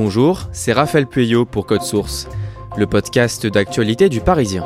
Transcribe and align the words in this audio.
Bonjour, 0.00 0.42
c'est 0.52 0.72
Raphaël 0.72 1.08
Pueyo 1.08 1.44
pour 1.44 1.66
Code 1.66 1.82
Source, 1.82 2.28
le 2.76 2.86
podcast 2.86 3.48
d'actualité 3.48 4.08
du 4.08 4.20
Parisien. 4.20 4.64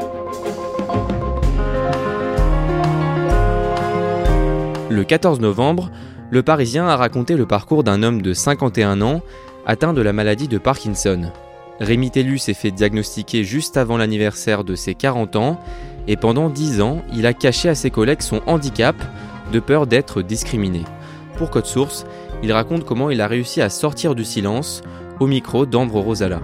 Le 4.91 5.05
14 5.05 5.41
novembre, 5.41 5.91
le 6.31 6.43
Parisien 6.43 6.87
a 6.87 6.97
raconté 6.97 7.35
le 7.35 7.47
parcours 7.47 7.83
d'un 7.83 8.03
homme 8.03 8.21
de 8.21 8.35
51 8.35 9.01
ans 9.01 9.23
atteint 9.65 9.95
de 9.95 10.03
la 10.03 10.13
maladie 10.13 10.49
de 10.49 10.59
Parkinson. 10.59 11.33
Rémi 11.81 12.11
Tellu 12.11 12.37
s'est 12.37 12.53
fait 12.53 12.71
diagnostiquer 12.71 13.43
juste 13.43 13.79
avant 13.79 13.97
l'anniversaire 13.97 14.65
de 14.65 14.75
ses 14.75 14.95
40 14.95 15.37
ans 15.37 15.59
et 16.09 16.19
pendant 16.19 16.51
10 16.51 16.83
ans, 16.83 17.01
il 17.11 17.25
a 17.25 17.33
caché 17.33 17.71
à 17.71 17.75
ses 17.75 17.91
collègues 17.91 18.21
son 18.21 18.43
handicap 18.45 18.97
de 19.51 19.61
peur 19.61 19.87
d'être 19.87 20.21
discriminé. 20.21 20.83
Pour 21.39 21.49
Code 21.49 21.65
Source, 21.65 22.05
il 22.43 22.53
raconte 22.53 22.85
comment 22.85 23.09
il 23.09 23.23
a 23.23 23.29
réussi 23.29 23.63
à 23.63 23.71
sortir 23.71 24.15
du 24.15 24.27
silence 24.27 24.83
au 25.23 25.29
micro 25.29 25.67
d'Ambre 25.67 26.01
Rosala. 26.01 26.43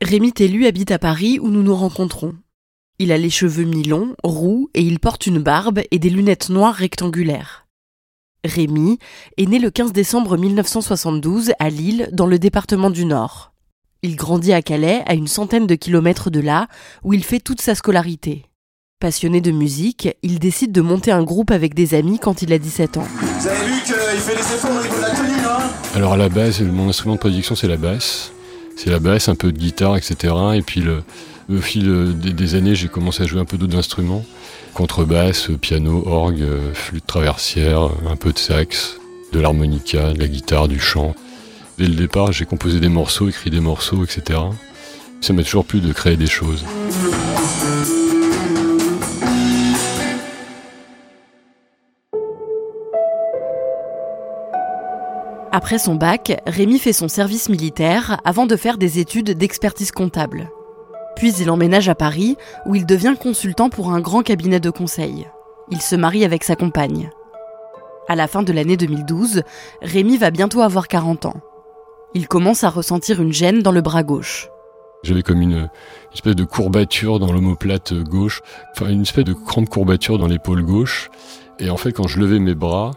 Rémi 0.00 0.32
Tellu 0.32 0.64
habite 0.64 0.90
à 0.90 0.98
Paris 0.98 1.38
où 1.38 1.48
nous 1.50 1.62
nous 1.62 1.76
rencontrons. 1.76 2.34
Il 2.98 3.12
a 3.12 3.18
les 3.18 3.28
cheveux 3.28 3.64
mi-longs, 3.64 4.14
roux 4.24 4.70
et 4.72 4.80
il 4.80 5.00
porte 5.00 5.26
une 5.26 5.38
barbe 5.38 5.80
et 5.90 5.98
des 5.98 6.08
lunettes 6.08 6.48
noires 6.48 6.74
rectangulaires. 6.74 7.66
Rémi 8.42 8.98
est 9.36 9.46
né 9.46 9.58
le 9.58 9.70
15 9.70 9.92
décembre 9.92 10.38
1972 10.38 11.52
à 11.58 11.68
Lille, 11.68 12.08
dans 12.12 12.26
le 12.26 12.38
département 12.38 12.88
du 12.88 13.04
Nord. 13.04 13.52
Il 14.02 14.16
grandit 14.16 14.54
à 14.54 14.62
Calais, 14.62 15.02
à 15.04 15.12
une 15.12 15.26
centaine 15.26 15.66
de 15.66 15.74
kilomètres 15.74 16.30
de 16.30 16.40
là, 16.40 16.68
où 17.04 17.12
il 17.12 17.22
fait 17.22 17.40
toute 17.40 17.60
sa 17.60 17.74
scolarité. 17.74 18.47
Passionné 19.00 19.40
de 19.40 19.52
musique, 19.52 20.08
il 20.24 20.40
décide 20.40 20.72
de 20.72 20.80
monter 20.80 21.12
un 21.12 21.22
groupe 21.22 21.52
avec 21.52 21.72
des 21.72 21.94
amis 21.94 22.18
quand 22.18 22.42
il 22.42 22.52
a 22.52 22.58
17 22.58 22.96
ans. 22.96 23.06
Vous 23.20 23.46
avez 23.46 23.66
vu 23.66 23.80
qu'il 23.84 23.94
fait 23.94 24.34
des 24.34 24.40
efforts 24.40 24.72
au 24.72 24.82
niveau 24.82 24.96
de 24.96 25.00
la 25.02 25.10
tenue, 25.10 25.46
hein 25.46 25.70
Alors 25.94 26.14
à 26.14 26.16
la 26.16 26.28
base, 26.28 26.60
mon 26.62 26.88
instrument 26.88 27.14
de 27.14 27.20
prédiction 27.20 27.54
c'est 27.54 27.68
la 27.68 27.76
basse. 27.76 28.32
C'est 28.74 28.90
la 28.90 28.98
basse, 28.98 29.28
un 29.28 29.36
peu 29.36 29.52
de 29.52 29.58
guitare, 29.58 29.96
etc. 29.96 30.34
Et 30.56 30.62
puis 30.62 30.80
le, 30.80 31.04
au 31.48 31.60
fil 31.60 32.18
des, 32.18 32.32
des 32.32 32.54
années, 32.56 32.74
j'ai 32.74 32.88
commencé 32.88 33.22
à 33.22 33.26
jouer 33.26 33.40
un 33.40 33.44
peu 33.44 33.56
d'autres 33.56 33.76
instruments. 33.76 34.24
Contrebasse, 34.74 35.48
piano, 35.60 36.02
orgue, 36.04 36.44
flûte 36.74 37.06
traversière, 37.06 37.90
un 38.04 38.16
peu 38.16 38.32
de 38.32 38.38
sax, 38.38 38.98
de 39.32 39.38
l'harmonica, 39.38 40.12
de 40.12 40.18
la 40.18 40.26
guitare, 40.26 40.66
du 40.66 40.80
chant. 40.80 41.14
Dès 41.78 41.86
le 41.86 41.94
départ, 41.94 42.32
j'ai 42.32 42.46
composé 42.46 42.80
des 42.80 42.88
morceaux, 42.88 43.28
écrit 43.28 43.50
des 43.50 43.60
morceaux, 43.60 44.02
etc. 44.02 44.40
Ça 45.20 45.32
m'a 45.32 45.44
toujours 45.44 45.64
plu 45.64 45.78
de 45.80 45.92
créer 45.92 46.16
des 46.16 46.26
choses. 46.26 46.64
Après 55.58 55.80
son 55.80 55.96
bac, 55.96 56.40
Rémi 56.46 56.78
fait 56.78 56.92
son 56.92 57.08
service 57.08 57.48
militaire 57.48 58.20
avant 58.24 58.46
de 58.46 58.54
faire 58.54 58.78
des 58.78 59.00
études 59.00 59.32
d'expertise 59.32 59.90
comptable. 59.90 60.52
Puis 61.16 61.32
il 61.32 61.50
emménage 61.50 61.88
à 61.88 61.96
Paris, 61.96 62.36
où 62.64 62.76
il 62.76 62.86
devient 62.86 63.16
consultant 63.20 63.68
pour 63.68 63.90
un 63.90 63.98
grand 63.98 64.22
cabinet 64.22 64.60
de 64.60 64.70
conseil. 64.70 65.26
Il 65.72 65.82
se 65.82 65.96
marie 65.96 66.24
avec 66.24 66.44
sa 66.44 66.54
compagne. 66.54 67.10
À 68.06 68.14
la 68.14 68.28
fin 68.28 68.44
de 68.44 68.52
l'année 68.52 68.76
2012, 68.76 69.42
Rémi 69.82 70.16
va 70.16 70.30
bientôt 70.30 70.60
avoir 70.60 70.86
40 70.86 71.26
ans. 71.26 71.40
Il 72.14 72.28
commence 72.28 72.62
à 72.62 72.70
ressentir 72.70 73.20
une 73.20 73.32
gêne 73.32 73.60
dans 73.60 73.72
le 73.72 73.80
bras 73.80 74.04
gauche. 74.04 74.50
J'avais 75.02 75.22
comme 75.22 75.42
une, 75.42 75.68
espèce 76.14 76.36
de 76.36 76.44
courbature 76.44 77.18
dans 77.18 77.32
l'omoplate 77.32 77.94
gauche, 77.94 78.42
enfin 78.76 78.90
une 78.90 79.02
espèce 79.02 79.24
de 79.24 79.32
grande 79.32 79.68
courbature 79.68 80.18
dans 80.18 80.28
l'épaule 80.28 80.62
gauche. 80.62 81.10
Et 81.60 81.70
en 81.70 81.76
fait, 81.76 81.92
quand 81.92 82.06
je 82.06 82.18
levais 82.18 82.38
mes 82.38 82.54
bras, 82.54 82.92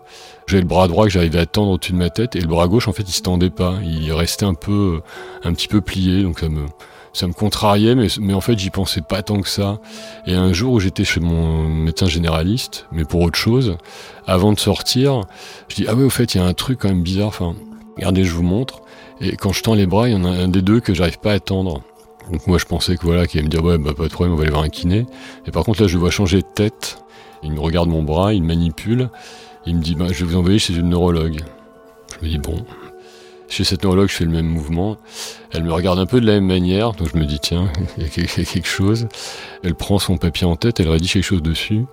j'avais 0.47 0.61
le 0.61 0.67
bras 0.67 0.87
droit 0.87 1.05
que 1.05 1.11
j'arrivais 1.11 1.39
à 1.39 1.45
tendre 1.45 1.71
au-dessus 1.71 1.93
de 1.93 1.97
ma 1.97 2.09
tête, 2.09 2.35
et 2.35 2.41
le 2.41 2.47
bras 2.47 2.67
gauche, 2.67 2.87
en 2.87 2.93
fait, 2.93 3.03
il 3.03 3.13
se 3.13 3.21
tendait 3.21 3.49
pas. 3.49 3.75
Il 3.83 4.11
restait 4.13 4.45
un 4.45 4.53
peu, 4.53 5.01
un 5.43 5.53
petit 5.53 5.67
peu 5.67 5.81
plié, 5.81 6.23
donc 6.23 6.39
ça 6.39 6.49
me, 6.49 6.65
ça 7.13 7.27
me 7.27 7.33
contrariait, 7.33 7.95
mais, 7.95 8.07
mais 8.19 8.33
en 8.33 8.41
fait, 8.41 8.57
j'y 8.57 8.69
pensais 8.69 9.01
pas 9.01 9.21
tant 9.21 9.41
que 9.41 9.49
ça. 9.49 9.79
Et 10.25 10.33
un 10.33 10.53
jour 10.53 10.73
où 10.73 10.79
j'étais 10.79 11.03
chez 11.03 11.19
mon 11.19 11.67
médecin 11.67 12.07
généraliste, 12.07 12.87
mais 12.91 13.05
pour 13.05 13.21
autre 13.21 13.37
chose, 13.37 13.77
avant 14.27 14.53
de 14.53 14.59
sortir, 14.59 15.21
je 15.67 15.75
dis, 15.75 15.85
ah 15.87 15.95
ouais, 15.95 16.03
au 16.03 16.09
fait, 16.09 16.35
il 16.35 16.37
y 16.37 16.41
a 16.41 16.45
un 16.45 16.53
truc 16.53 16.79
quand 16.79 16.89
même 16.89 17.03
bizarre, 17.03 17.27
enfin, 17.27 17.55
regardez, 17.95 18.23
je 18.23 18.33
vous 18.33 18.43
montre. 18.43 18.81
Et 19.19 19.35
quand 19.35 19.53
je 19.53 19.61
tends 19.61 19.75
les 19.75 19.85
bras, 19.85 20.09
il 20.09 20.13
y 20.13 20.15
en 20.15 20.25
a 20.25 20.29
un 20.29 20.47
des 20.47 20.61
deux 20.61 20.79
que 20.79 20.93
j'arrive 20.93 21.19
pas 21.19 21.33
à 21.33 21.39
tendre. 21.39 21.81
Donc 22.31 22.47
moi 22.47 22.57
je 22.57 22.65
pensais 22.65 22.95
que 22.95 23.05
voilà, 23.05 23.27
qu'il 23.27 23.39
allait 23.39 23.47
me 23.47 23.51
dire 23.51 23.63
ouais 23.63 23.77
bah 23.77 23.93
pas 23.95 24.07
de 24.07 24.09
problème, 24.09 24.33
on 24.33 24.37
va 24.37 24.43
aller 24.43 24.51
voir 24.51 24.63
un 24.63 24.69
kiné. 24.69 25.05
Et 25.45 25.51
par 25.51 25.63
contre 25.63 25.81
là 25.81 25.87
je 25.87 25.97
vois 25.97 26.11
changer 26.11 26.37
de 26.37 26.47
tête. 26.55 27.00
Il 27.43 27.51
me 27.51 27.59
regarde 27.59 27.89
mon 27.89 28.03
bras, 28.03 28.33
il 28.33 28.43
manipule. 28.43 29.09
Il 29.65 29.75
me 29.75 29.81
dit 29.81 29.95
bah 29.95 30.07
je 30.11 30.25
vais 30.25 30.31
vous 30.31 30.37
envoyer 30.37 30.59
chez 30.59 30.73
une 30.75 30.89
neurologue. 30.89 31.41
Je 32.19 32.25
me 32.25 32.31
dis 32.31 32.37
bon. 32.37 32.65
Chez 33.47 33.63
cette 33.63 33.83
neurologue 33.83 34.09
je 34.09 34.15
fais 34.15 34.25
le 34.25 34.31
même 34.31 34.47
mouvement. 34.47 34.97
Elle 35.51 35.63
me 35.63 35.73
regarde 35.73 35.99
un 35.99 36.05
peu 36.05 36.21
de 36.21 36.25
la 36.25 36.33
même 36.33 36.45
manière, 36.45 36.93
donc 36.93 37.09
je 37.13 37.17
me 37.17 37.25
dis 37.25 37.39
tiens, 37.39 37.71
il 37.97 38.03
y 38.03 38.05
a 38.05 38.09
quelque 38.09 38.67
chose. 38.67 39.07
Elle 39.63 39.75
prend 39.75 39.99
son 39.99 40.17
papier 40.17 40.47
en 40.47 40.55
tête, 40.55 40.79
elle 40.79 40.89
rédige 40.89 41.13
quelque 41.13 41.23
chose 41.23 41.43
dessus. 41.43 41.85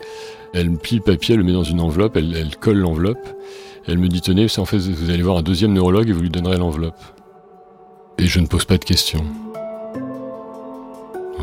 Elle 0.54 0.70
plie 0.72 0.96
le 0.96 1.02
papier, 1.02 1.34
elle 1.34 1.40
le 1.40 1.46
met 1.46 1.52
dans 1.52 1.64
une 1.64 1.80
enveloppe, 1.80 2.16
elle, 2.16 2.34
elle 2.36 2.56
colle 2.56 2.78
l'enveloppe. 2.78 3.28
Elle 3.86 3.98
me 3.98 4.08
dit 4.08 4.20
tenez, 4.20 4.46
en 4.58 4.64
fait 4.64 4.78
vous 4.78 5.10
allez 5.10 5.22
voir 5.22 5.38
un 5.38 5.42
deuxième 5.42 5.72
neurologue 5.72 6.08
et 6.08 6.12
vous 6.12 6.20
lui 6.20 6.30
donnerez 6.30 6.58
l'enveloppe. 6.58 6.98
Et 8.18 8.26
je 8.26 8.40
ne 8.40 8.46
pose 8.46 8.64
pas 8.64 8.78
de 8.78 8.84
questions. 8.84 9.24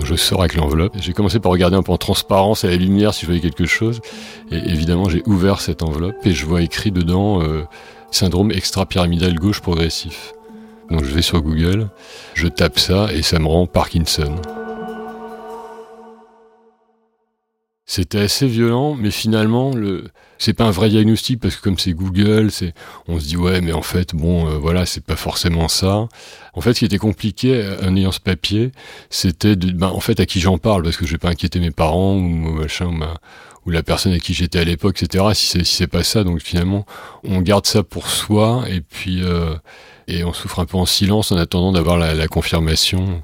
Je 0.03 0.15
sors 0.15 0.41
avec 0.41 0.55
l'enveloppe. 0.55 0.93
J'ai 0.99 1.13
commencé 1.13 1.39
par 1.39 1.51
regarder 1.51 1.75
un 1.75 1.83
peu 1.83 1.91
en 1.91 1.97
transparence 1.97 2.63
à 2.63 2.67
la 2.67 2.75
lumière 2.75 3.13
si 3.13 3.21
je 3.21 3.27
voyais 3.27 3.41
quelque 3.41 3.65
chose. 3.65 4.01
Et 4.51 4.57
évidemment, 4.57 5.09
j'ai 5.09 5.23
ouvert 5.25 5.61
cette 5.61 5.83
enveloppe 5.83 6.25
et 6.25 6.33
je 6.33 6.45
vois 6.45 6.61
écrit 6.61 6.91
dedans 6.91 7.41
euh, 7.41 7.63
syndrome 8.11 8.51
extra-pyramidal 8.51 9.35
gauche 9.35 9.61
progressif. 9.61 10.33
Donc 10.91 11.03
je 11.03 11.13
vais 11.13 11.21
sur 11.21 11.41
Google, 11.41 11.89
je 12.35 12.47
tape 12.47 12.77
ça 12.77 13.07
et 13.11 13.23
ça 13.23 13.39
me 13.39 13.47
rend 13.47 13.65
Parkinson. 13.65 14.35
C'était 17.87 18.19
assez 18.19 18.47
violent, 18.47 18.95
mais 18.95 19.11
finalement, 19.11 19.71
le, 19.71 20.05
c'est 20.39 20.53
pas 20.53 20.65
un 20.65 20.71
vrai 20.71 20.89
diagnostic 20.89 21.39
parce 21.39 21.55
que 21.55 21.61
comme 21.61 21.77
c'est 21.77 21.93
Google, 21.93 22.49
c'est, 22.49 22.73
on 23.07 23.19
se 23.19 23.25
dit 23.25 23.37
ouais, 23.37 23.61
mais 23.61 23.73
en 23.73 23.83
fait, 23.83 24.15
bon, 24.15 24.47
euh, 24.47 24.57
voilà, 24.57 24.87
c'est 24.87 25.03
pas 25.03 25.15
forcément 25.15 25.67
ça. 25.67 26.07
En 26.53 26.61
fait, 26.61 26.73
ce 26.73 26.79
qui 26.79 26.85
était 26.85 26.97
compliqué 26.97 27.53
euh, 27.53 27.77
en 27.87 27.95
ayant 27.95 28.11
ce 28.11 28.19
papier, 28.19 28.71
c'était 29.11 29.55
de, 29.55 29.71
ben, 29.71 29.89
en 29.89 29.99
fait, 29.99 30.19
à 30.19 30.25
qui 30.25 30.39
j'en 30.39 30.57
parle 30.57 30.81
parce 30.81 30.97
que 30.97 31.05
je 31.05 31.11
vais 31.11 31.19
pas 31.19 31.29
inquiéter 31.29 31.59
mes 31.59 31.69
parents 31.69 32.15
ou 32.15 32.21
machin 32.21 32.87
ou, 32.87 32.91
ma, 32.91 33.13
ou 33.67 33.69
la 33.69 33.83
personne 33.83 34.13
à 34.13 34.19
qui 34.19 34.33
j'étais 34.33 34.59
à 34.59 34.63
l'époque, 34.63 35.01
etc. 35.03 35.23
Si 35.35 35.45
c'est, 35.45 35.63
si 35.63 35.75
c'est 35.75 35.87
pas 35.87 36.03
ça, 36.03 36.23
donc 36.23 36.41
finalement, 36.41 36.87
on 37.23 37.39
garde 37.41 37.67
ça 37.67 37.83
pour 37.83 38.09
soi 38.09 38.63
et 38.67 38.81
puis 38.81 39.23
euh, 39.23 39.55
et 40.07 40.23
on 40.23 40.33
souffre 40.33 40.59
un 40.59 40.65
peu 40.65 40.77
en 40.77 40.85
silence 40.85 41.31
en 41.31 41.37
attendant 41.37 41.71
d'avoir 41.71 41.97
la, 41.97 42.15
la 42.15 42.27
confirmation. 42.27 43.23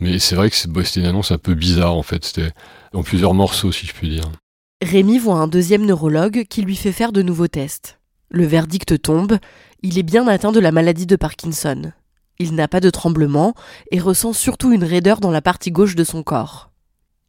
Mais 0.00 0.18
c'est 0.18 0.36
vrai 0.36 0.50
que 0.50 0.56
c'était 0.56 1.00
une 1.00 1.06
annonce 1.06 1.32
un 1.32 1.38
peu 1.38 1.54
bizarre 1.54 1.94
en 1.94 2.02
fait. 2.02 2.24
C'était 2.24 2.52
en 2.92 3.02
plusieurs 3.02 3.34
morceaux, 3.34 3.72
si 3.72 3.86
je 3.86 3.92
puis 3.92 4.08
dire. 4.08 4.30
Rémi 4.82 5.18
voit 5.18 5.36
un 5.36 5.48
deuxième 5.48 5.86
neurologue 5.86 6.44
qui 6.48 6.62
lui 6.62 6.76
fait 6.76 6.92
faire 6.92 7.12
de 7.12 7.22
nouveaux 7.22 7.48
tests. 7.48 7.98
Le 8.30 8.44
verdict 8.44 9.00
tombe, 9.02 9.38
il 9.82 9.98
est 9.98 10.04
bien 10.04 10.28
atteint 10.28 10.52
de 10.52 10.60
la 10.60 10.70
maladie 10.70 11.06
de 11.06 11.16
Parkinson. 11.16 11.92
Il 12.38 12.54
n'a 12.54 12.68
pas 12.68 12.80
de 12.80 12.90
tremblement 12.90 13.54
et 13.90 13.98
ressent 13.98 14.32
surtout 14.32 14.72
une 14.72 14.84
raideur 14.84 15.18
dans 15.18 15.32
la 15.32 15.42
partie 15.42 15.72
gauche 15.72 15.96
de 15.96 16.04
son 16.04 16.22
corps. 16.22 16.70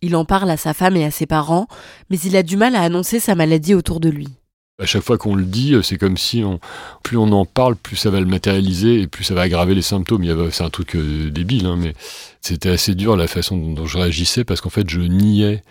Il 0.02 0.16
en 0.16 0.26
parle 0.26 0.50
à 0.50 0.58
sa 0.58 0.74
femme 0.74 0.96
et 0.96 1.06
à 1.06 1.12
ses 1.12 1.26
parents, 1.26 1.68
mais 2.10 2.20
il 2.20 2.36
a 2.36 2.44
du 2.44 2.56
mal 2.56 2.76
à 2.76 2.82
annoncer 2.82 3.20
sa 3.20 3.36
maladie 3.36 3.74
autour 3.74 4.00
de 4.00 4.10
lui. 4.10 4.39
À 4.80 4.86
chaque 4.86 5.04
fois 5.04 5.18
qu'on 5.18 5.36
le 5.36 5.44
dit, 5.44 5.76
c'est 5.84 5.98
comme 5.98 6.18
si 6.18 6.44
on, 6.44 6.60
plus 7.04 7.18
on 7.18 7.32
en 7.34 7.46
parle, 7.46 7.76
plus 7.76 7.98
ça 7.98 8.10
va 8.10 8.20
le 8.20 8.26
matérialiser 8.26 9.02
et 9.02 9.08
plus 9.08 9.26
ça 9.26 9.34
va 9.34 9.42
aggraver 9.42 9.76
les 9.76 9.82
symptômes. 9.82 10.24
C'est 10.52 10.64
un 10.64 10.70
truc 10.70 10.96
euh, 10.96 11.30
débile, 11.30 11.66
hein, 11.66 11.76
mais 11.78 11.94
c'était 12.42 12.70
assez 12.70 12.96
dur 12.96 13.18
la 13.18 13.28
façon 13.28 13.58
dont, 13.58 13.86
je 13.86 13.98
réagissais 13.98 14.46
parce 14.46 14.62
qu'en 14.62 14.70
fait, 14.70 14.90
je 14.90 15.02
niais 15.02 15.64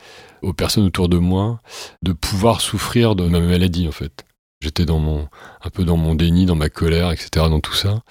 aux 0.43 0.53
personnes 0.53 0.85
autour 0.85 1.09
de 1.09 1.17
moi 1.17 1.61
de 2.03 2.13
pouvoir 2.13 2.61
souffrir 2.61 3.17
de 3.17 3.27
ma 3.27 3.41
maladie, 3.41 3.89
en 3.89 3.93
fait. 3.93 4.25
J'étais 4.61 4.85
dans 4.85 4.99
mon, 4.99 5.29
un 5.63 5.71
peu 5.71 5.85
dans 5.85 5.97
mon 5.97 6.15
déni, 6.15 6.45
dans 6.45 6.57
ma 6.57 6.69
colère, 6.69 7.11
etc., 7.11 7.47
dans 7.49 7.61
tout 7.61 7.75
ça. 7.75 8.03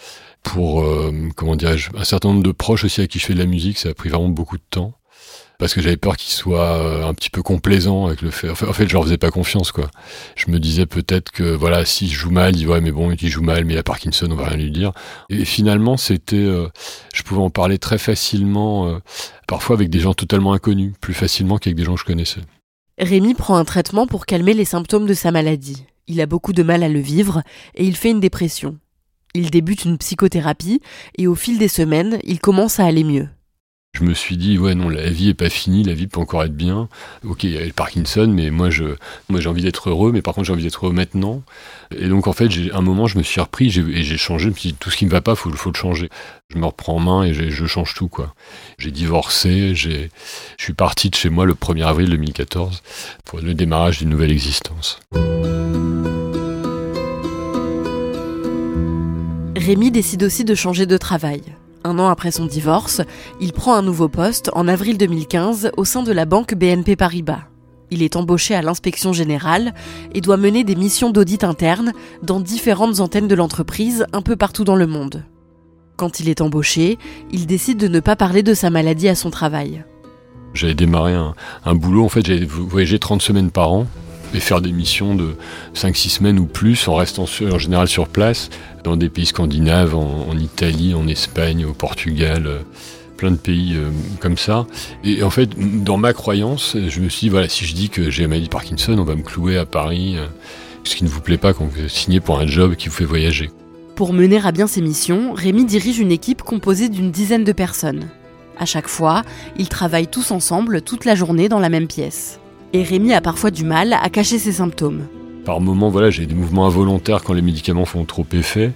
Pour, 0.43 0.81
euh, 0.81 1.11
comment 1.35 1.55
dirais-je, 1.55 1.89
un 1.95 2.05
certain 2.05 2.29
nombre 2.29 2.43
de 2.43 2.51
proches 2.51 2.85
aussi 2.85 3.01
à 3.01 3.07
qui 3.07 3.19
je 3.19 3.25
fais 3.25 3.33
de 3.33 3.39
la 3.39 3.45
musique, 3.45 3.77
ça 3.77 3.89
a 3.89 3.93
pris 3.93 4.09
vraiment 4.09 4.29
beaucoup 4.29 4.57
de 4.57 4.63
temps 4.69 4.93
parce 5.57 5.73
que 5.73 5.81
j'avais 5.81 5.97
peur 5.97 6.17
qu'il 6.17 6.31
soit 6.31 6.77
euh, 6.77 7.07
un 7.07 7.13
petit 7.13 7.29
peu 7.29 7.41
complaisant 7.41 8.05
avec 8.05 8.21
le 8.21 8.29
fait. 8.29 8.49
En 8.49 8.55
fait, 8.73 8.87
je 8.87 8.93
leur 8.93 9.03
faisais 9.03 9.17
pas 9.17 9.31
confiance, 9.31 9.71
quoi. 9.71 9.89
Je 10.35 10.51
me 10.51 10.59
disais 10.59 10.85
peut-être 10.85 11.31
que, 11.31 11.43
voilà, 11.43 11.83
si 11.83 12.07
je 12.07 12.15
joue 12.15 12.29
mal, 12.29 12.55
il 12.55 12.59
dit 12.59 12.67
ouais, 12.67 12.81
mais 12.81 12.91
bon, 12.91 13.11
il 13.11 13.27
joue 13.27 13.41
mal, 13.41 13.65
mais 13.65 13.73
il 13.73 13.77
a 13.77 13.83
Parkinson, 13.83 14.27
on 14.29 14.35
va 14.35 14.49
rien 14.49 14.57
lui 14.57 14.71
dire. 14.71 14.91
Et 15.29 15.45
finalement, 15.45 15.97
c'était, 15.97 16.35
euh, 16.35 16.67
je 17.13 17.23
pouvais 17.23 17.41
en 17.41 17.49
parler 17.49 17.79
très 17.79 17.97
facilement, 17.97 18.87
euh, 18.87 18.99
parfois 19.47 19.75
avec 19.75 19.89
des 19.89 19.99
gens 19.99 20.13
totalement 20.13 20.53
inconnus, 20.53 20.93
plus 21.01 21.15
facilement 21.15 21.57
qu'avec 21.57 21.75
des 21.75 21.83
gens 21.83 21.95
que 21.95 22.01
je 22.01 22.05
connaissais. 22.05 22.41
Rémi 22.99 23.33
prend 23.33 23.57
un 23.57 23.65
traitement 23.65 24.05
pour 24.05 24.25
calmer 24.25 24.53
les 24.53 24.65
symptômes 24.65 25.07
de 25.07 25.13
sa 25.13 25.31
maladie. 25.31 25.85
Il 26.07 26.21
a 26.21 26.25
beaucoup 26.25 26.53
de 26.53 26.63
mal 26.63 26.83
à 26.83 26.89
le 26.89 26.99
vivre 26.99 27.41
et 27.75 27.83
il 27.83 27.95
fait 27.95 28.11
une 28.11 28.19
dépression. 28.19 28.77
Il 29.33 29.51
débute 29.51 29.85
une 29.85 29.97
psychothérapie 29.97 30.81
et 31.17 31.27
au 31.27 31.35
fil 31.35 31.57
des 31.57 31.67
semaines, 31.67 32.19
il 32.23 32.39
commence 32.39 32.79
à 32.79 32.85
aller 32.85 33.03
mieux 33.03 33.27
je 33.97 34.03
me 34.03 34.13
suis 34.13 34.37
dit 34.37 34.59
ouais 34.59 34.75
non 34.75 34.89
la 34.89 35.09
vie 35.09 35.29
est 35.29 35.33
pas 35.33 35.49
finie 35.49 35.83
la 35.83 35.93
vie 35.93 36.07
peut 36.07 36.19
encore 36.19 36.43
être 36.43 36.55
bien. 36.55 36.87
Ok 37.23 37.43
il 37.45 37.51
y 37.51 37.57
a 37.57 37.65
le 37.65 37.71
Parkinson 37.71 38.27
mais 38.31 38.51
moi 38.51 38.69
je 38.69 38.83
moi 39.27 39.39
j'ai 39.39 39.49
envie 39.49 39.63
d'être 39.63 39.89
heureux 39.89 40.11
mais 40.11 40.21
par 40.21 40.35
contre 40.35 40.47
j'ai 40.47 40.53
envie 40.53 40.63
d'être 40.63 40.85
heureux 40.85 40.93
maintenant. 40.93 41.41
Et 41.97 42.07
donc 42.07 42.27
en 42.27 42.33
fait 42.33 42.51
j'ai 42.51 42.71
un 42.73 42.81
moment 42.81 43.07
je 43.07 43.17
me 43.17 43.23
suis 43.23 43.41
repris 43.41 43.67
et 43.67 44.03
j'ai 44.03 44.17
changé 44.17 44.45
je 44.45 44.49
me 44.49 44.55
suis 44.55 44.69
dit 44.69 44.75
tout 44.79 44.91
ce 44.91 44.97
qui 44.97 45.05
me 45.05 45.09
va 45.09 45.21
pas 45.21 45.35
faut 45.35 45.51
faut 45.51 45.71
le 45.71 45.77
changer. 45.77 46.09
Je 46.53 46.59
me 46.59 46.65
reprends 46.65 46.95
en 46.95 46.99
main 46.99 47.23
et 47.23 47.33
je 47.33 47.65
change 47.65 47.95
tout 47.95 48.07
quoi. 48.07 48.35
J'ai 48.77 48.91
divorcé 48.91 49.73
j'ai 49.73 50.11
je 50.57 50.63
suis 50.63 50.73
parti 50.73 51.09
de 51.09 51.15
chez 51.15 51.29
moi 51.29 51.45
le 51.45 51.55
1er 51.55 51.85
avril 51.85 52.09
2014 52.09 52.83
pour 53.25 53.39
le 53.39 53.55
démarrage 53.55 53.99
d'une 53.99 54.09
nouvelle 54.09 54.31
existence. 54.31 54.99
Rémi 59.55 59.89
décide 59.89 60.23
aussi 60.23 60.45
de 60.45 60.53
changer 60.53 60.85
de 60.85 60.97
travail 60.97 61.41
un 61.87 61.99
an 61.99 62.09
après 62.09 62.31
son 62.31 62.45
divorce, 62.45 63.01
il 63.39 63.53
prend 63.53 63.73
un 63.73 63.81
nouveau 63.81 64.09
poste 64.09 64.51
en 64.53 64.67
avril 64.67 64.97
2015 64.97 65.71
au 65.77 65.85
sein 65.85 66.03
de 66.03 66.11
la 66.11 66.25
banque 66.25 66.53
BNP 66.53 66.97
Paribas. 66.97 67.45
Il 67.89 68.03
est 68.03 68.17
embauché 68.17 68.53
à 68.53 68.61
l'inspection 68.61 69.13
générale 69.13 69.73
et 70.13 70.19
doit 70.19 70.35
mener 70.35 70.65
des 70.65 70.75
missions 70.75 71.09
d'audit 71.09 71.45
interne 71.45 71.93
dans 72.21 72.41
différentes 72.41 72.99
antennes 72.99 73.29
de 73.29 73.35
l'entreprise 73.35 74.05
un 74.11 74.21
peu 74.21 74.35
partout 74.35 74.65
dans 74.65 74.75
le 74.75 74.87
monde. 74.87 75.23
Quand 75.95 76.19
il 76.19 76.27
est 76.27 76.41
embauché, 76.41 76.97
il 77.31 77.47
décide 77.47 77.77
de 77.77 77.87
ne 77.87 78.01
pas 78.01 78.17
parler 78.17 78.43
de 78.43 78.53
sa 78.53 78.69
maladie 78.69 79.07
à 79.07 79.15
son 79.15 79.29
travail. 79.29 79.85
J'avais 80.53 80.75
démarré 80.75 81.13
un, 81.13 81.75
boulot, 81.75 82.03
en 82.03 82.09
fait 82.09 82.25
j'avais 82.25 82.45
voyagé 82.45 82.99
30 82.99 83.21
semaines 83.21 83.51
par 83.51 83.71
an 83.71 83.87
et 84.33 84.41
faire 84.41 84.59
des 84.59 84.73
missions 84.73 85.15
de 85.15 85.35
5-6 85.73 86.09
semaines 86.09 86.39
ou 86.39 86.45
plus 86.45 86.87
en 86.89 86.95
restant 86.95 87.23
en 87.23 87.57
général 87.57 87.87
sur 87.87 88.09
place 88.09 88.49
dans 88.87 88.97
des 88.97 89.09
pays 89.09 89.25
scandinaves, 89.25 89.95
en, 89.95 90.37
Italie, 90.37 90.93
en 90.93 91.07
Espagne, 91.07 91.65
au 91.65 91.73
Portugal, 91.73 92.47
euh, 92.47 92.59
plein 93.17 93.31
de 93.31 93.35
pays 93.37 93.73
euh, 93.75 93.89
comme 94.21 94.37
ça. 94.37 94.65
Et 95.03 95.23
en 95.23 95.29
fait, 95.29 95.49
dans 95.83 95.97
ma 95.97 96.13
croyance, 96.13 96.75
je 96.75 96.99
me 97.01 97.09
suis 97.09 97.25
dit, 97.25 97.29
voilà, 97.29 97.49
si 97.49 97.65
je 97.65 97.75
dis 97.75 97.89
que 97.89 98.09
j'ai 98.09 98.23
la 98.23 98.29
maladie 98.29 98.49
Parkinson, 98.49 98.97
on 98.97 99.03
va 99.03 99.15
me 99.15 99.23
clouer 99.23 99.57
à 99.57 99.65
Paris, 99.65 100.15
euh, 100.17 100.25
ce 100.83 100.95
qui 100.95 101.03
ne 101.03 101.09
vous 101.09 101.21
plaît 101.21 101.37
pas 101.37 101.53
quand 101.53 101.65
vous 101.65 101.89
signez 101.89 102.19
pour 102.19 102.39
un 102.39 102.47
job 102.47 102.75
qui 102.75 102.87
vous 102.87 102.95
fait 102.95 103.05
voyager. 103.05 103.51
Pour 103.95 104.13
mener 104.13 104.39
à 104.43 104.51
bien 104.51 104.67
ses 104.67 104.81
missions, 104.81 105.33
Rémi 105.33 105.65
dirige 105.65 105.99
une 105.99 106.11
équipe 106.11 106.43
composée 106.43 106.87
d'une 106.87 107.11
dizaine 107.11 107.43
de 107.43 107.51
personnes. 107.51 108.07
À 108.57 108.65
chaque 108.65 108.87
fois, 108.87 109.23
ils 109.57 109.69
travaillent 109.69 110.07
tous 110.07 110.31
ensemble 110.31 110.81
toute 110.81 111.03
la 111.03 111.15
journée 111.15 111.49
dans 111.49 111.59
la 111.59 111.69
même 111.69 111.87
pièce. 111.87 112.39
Et 112.73 112.83
Rémi 112.83 113.13
a 113.13 113.21
parfois 113.21 113.51
du 113.51 113.65
mal 113.65 113.93
à 113.93 114.09
cacher 114.09 114.39
ses 114.39 114.53
symptômes. 114.53 115.07
Par 115.47 115.61
moments, 115.61 115.87
voilà, 115.87 116.09
j'ai 116.09 116.25
des 116.25 116.35
mouvements 116.35 116.67
involontaires 116.67 117.23
quand 117.23 117.31
les 117.31 117.41
médicaments 117.41 117.85
font 117.85 118.03
trop 118.03 118.25
effet 118.33 118.73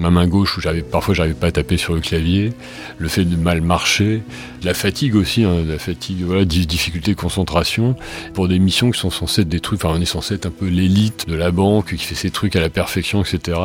ma 0.00 0.10
main 0.10 0.26
gauche 0.26 0.56
où 0.56 0.60
j'avais 0.60 0.80
parfois 0.80 1.14
j'arrivais 1.14 1.34
pas 1.34 1.48
à 1.48 1.52
taper 1.52 1.76
sur 1.76 1.94
le 1.94 2.00
clavier, 2.00 2.52
le 2.98 3.08
fait 3.08 3.24
de 3.24 3.36
mal 3.36 3.60
marcher, 3.60 4.22
la 4.62 4.74
fatigue 4.74 5.14
aussi, 5.14 5.44
hein, 5.44 5.62
la 5.66 5.78
fatigue, 5.78 6.22
voilà, 6.24 6.44
difficulté 6.44 7.12
de 7.12 7.20
concentration 7.20 7.94
pour 8.32 8.48
des 8.48 8.58
missions 8.58 8.90
qui 8.90 8.98
sont 8.98 9.10
censées 9.10 9.42
être 9.42 9.48
des 9.48 9.60
trucs, 9.60 9.84
enfin 9.84 9.94
on 9.96 10.00
est 10.00 10.06
censé 10.06 10.34
être 10.34 10.46
un 10.46 10.50
peu 10.50 10.66
l'élite 10.66 11.28
de 11.28 11.34
la 11.34 11.50
banque 11.50 11.94
qui 11.94 12.04
fait 12.04 12.14
ses 12.14 12.30
trucs 12.30 12.56
à 12.56 12.60
la 12.60 12.70
perfection, 12.70 13.22
etc. 13.22 13.58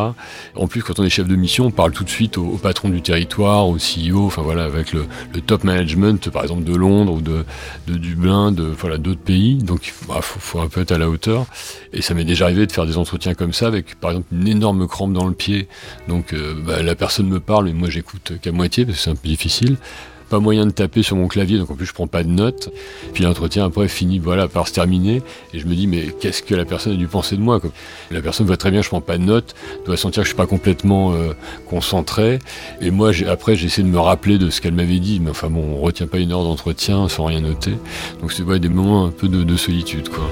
En 0.55 0.67
plus, 0.67 0.83
quand 0.83 0.99
on 0.99 1.03
est 1.03 1.09
chef 1.09 1.27
de 1.27 1.35
mission, 1.35 1.67
on 1.67 1.71
parle 1.71 1.91
tout 1.91 2.03
de 2.03 2.09
suite 2.09 2.37
au, 2.37 2.57
patron 2.57 2.89
du 2.89 3.01
territoire, 3.01 3.67
au 3.67 3.77
CEO, 3.77 4.25
enfin 4.25 4.43
avec 4.57 4.91
le, 4.91 5.05
top 5.45 5.63
management, 5.63 6.29
par 6.29 6.43
exemple 6.43 6.63
de 6.63 6.75
Londres 6.75 7.13
ou 7.13 7.21
de, 7.21 7.45
Dublin, 7.87 8.53
voilà 8.77 8.97
d'autres 8.97 9.21
pays. 9.21 9.55
Donc 9.55 9.87
il 9.87 10.07
bah, 10.07 10.19
faut, 10.21 10.39
faut 10.39 10.59
un 10.59 10.67
peu 10.67 10.81
être 10.81 10.91
à 10.91 10.97
la 10.97 11.09
hauteur. 11.09 11.45
Et 11.93 12.01
ça 12.01 12.13
m'est 12.13 12.25
déjà 12.25 12.45
arrivé 12.45 12.67
de 12.67 12.71
faire 12.71 12.85
des 12.85 12.97
entretiens 12.97 13.33
comme 13.33 13.53
ça 13.53 13.67
avec, 13.67 13.95
par 13.95 14.11
exemple, 14.11 14.27
une 14.33 14.47
énorme 14.47 14.87
crampe 14.87 15.13
dans 15.13 15.27
le 15.27 15.33
pied. 15.33 15.67
Donc 16.25 16.39
euh, 16.39 16.53
bah, 16.55 16.81
la 16.81 16.95
personne 16.95 17.27
me 17.27 17.39
parle, 17.39 17.65
mais 17.65 17.73
moi 17.73 17.89
j'écoute 17.89 18.33
qu'à 18.41 18.51
moitié 18.51 18.85
parce 18.85 18.97
que 18.97 19.03
c'est 19.03 19.09
un 19.09 19.15
peu 19.15 19.27
difficile. 19.27 19.77
Pas 20.29 20.39
moyen 20.39 20.65
de 20.65 20.71
taper 20.71 21.03
sur 21.03 21.15
mon 21.15 21.27
clavier, 21.27 21.59
donc 21.59 21.69
en 21.69 21.75
plus 21.75 21.85
je 21.85 21.93
prends 21.93 22.07
pas 22.07 22.23
de 22.23 22.29
notes. 22.29 22.69
Puis 23.13 23.23
l'entretien 23.23 23.63
après 23.63 23.87
finit 23.87 24.17
voilà 24.17 24.47
par 24.47 24.67
se 24.67 24.73
terminer, 24.73 25.21
et 25.53 25.59
je 25.59 25.67
me 25.67 25.75
dis 25.75 25.85
mais 25.85 26.07
qu'est-ce 26.19 26.41
que 26.41 26.55
la 26.55 26.65
personne 26.65 26.93
a 26.93 26.95
dû 26.95 27.05
penser 27.05 27.35
de 27.35 27.41
moi 27.41 27.61
La 28.09 28.21
personne 28.21 28.47
voit 28.47 28.57
très 28.57 28.71
bien, 28.71 28.81
je 28.81 28.87
prends 28.87 29.01
pas 29.01 29.19
de 29.19 29.23
notes, 29.23 29.53
doit 29.85 29.97
sentir 29.97 30.23
que 30.23 30.25
je 30.25 30.29
suis 30.29 30.37
pas 30.37 30.47
complètement 30.47 31.13
euh, 31.13 31.33
concentré. 31.69 32.39
Et 32.81 32.89
moi 32.89 33.11
après 33.27 33.55
j'essaie 33.55 33.83
de 33.83 33.87
me 33.87 33.99
rappeler 33.99 34.39
de 34.39 34.49
ce 34.49 34.61
qu'elle 34.61 34.73
m'avait 34.73 34.99
dit, 34.99 35.19
mais 35.19 35.29
enfin 35.29 35.51
bon, 35.51 35.75
on 35.75 35.77
retient 35.77 36.07
pas 36.07 36.17
une 36.17 36.31
heure 36.31 36.43
d'entretien 36.43 37.07
sans 37.07 37.25
rien 37.25 37.41
noter. 37.41 37.73
Donc 38.21 38.31
c'est 38.31 38.43
des 38.59 38.69
moments 38.69 39.05
un 39.05 39.11
peu 39.11 39.27
de, 39.27 39.43
de 39.43 39.57
solitude 39.57 40.09
quoi. 40.09 40.27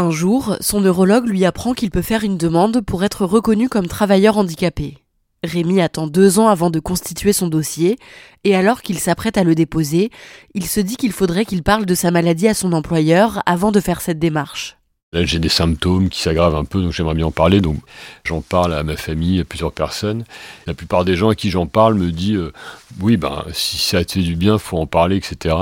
Un 0.00 0.10
jour, 0.10 0.56
son 0.62 0.80
neurologue 0.80 1.28
lui 1.28 1.44
apprend 1.44 1.74
qu'il 1.74 1.90
peut 1.90 2.00
faire 2.00 2.24
une 2.24 2.38
demande 2.38 2.80
pour 2.80 3.04
être 3.04 3.26
reconnu 3.26 3.68
comme 3.68 3.86
travailleur 3.86 4.38
handicapé. 4.38 4.96
Rémi 5.44 5.82
attend 5.82 6.06
deux 6.06 6.38
ans 6.38 6.48
avant 6.48 6.70
de 6.70 6.80
constituer 6.80 7.34
son 7.34 7.48
dossier, 7.48 7.98
et 8.44 8.56
alors 8.56 8.80
qu'il 8.80 8.98
s'apprête 8.98 9.36
à 9.36 9.44
le 9.44 9.54
déposer, 9.54 10.08
il 10.54 10.64
se 10.64 10.80
dit 10.80 10.96
qu'il 10.96 11.12
faudrait 11.12 11.44
qu'il 11.44 11.62
parle 11.62 11.84
de 11.84 11.94
sa 11.94 12.10
maladie 12.10 12.48
à 12.48 12.54
son 12.54 12.72
employeur 12.72 13.42
avant 13.44 13.72
de 13.72 13.80
faire 13.80 14.00
cette 14.00 14.18
démarche. 14.18 14.79
Là, 15.12 15.24
j'ai 15.24 15.40
des 15.40 15.48
symptômes 15.48 16.08
qui 16.08 16.20
s'aggravent 16.20 16.54
un 16.54 16.64
peu, 16.64 16.80
donc 16.80 16.92
j'aimerais 16.92 17.16
bien 17.16 17.26
en 17.26 17.32
parler. 17.32 17.60
Donc, 17.60 17.78
j'en 18.22 18.42
parle 18.42 18.72
à 18.72 18.84
ma 18.84 18.96
famille, 18.96 19.40
à 19.40 19.44
plusieurs 19.44 19.72
personnes. 19.72 20.24
La 20.68 20.74
plupart 20.74 21.04
des 21.04 21.16
gens 21.16 21.30
à 21.30 21.34
qui 21.34 21.50
j'en 21.50 21.66
parle 21.66 21.94
me 21.94 22.12
disent 22.12 22.36
euh, 22.36 22.52
oui, 23.00 23.16
ben, 23.16 23.44
si 23.52 23.78
ça 23.78 24.04
te 24.04 24.12
fait 24.12 24.20
du 24.20 24.36
bien, 24.36 24.56
faut 24.56 24.78
en 24.78 24.86
parler, 24.86 25.16
etc. 25.16 25.56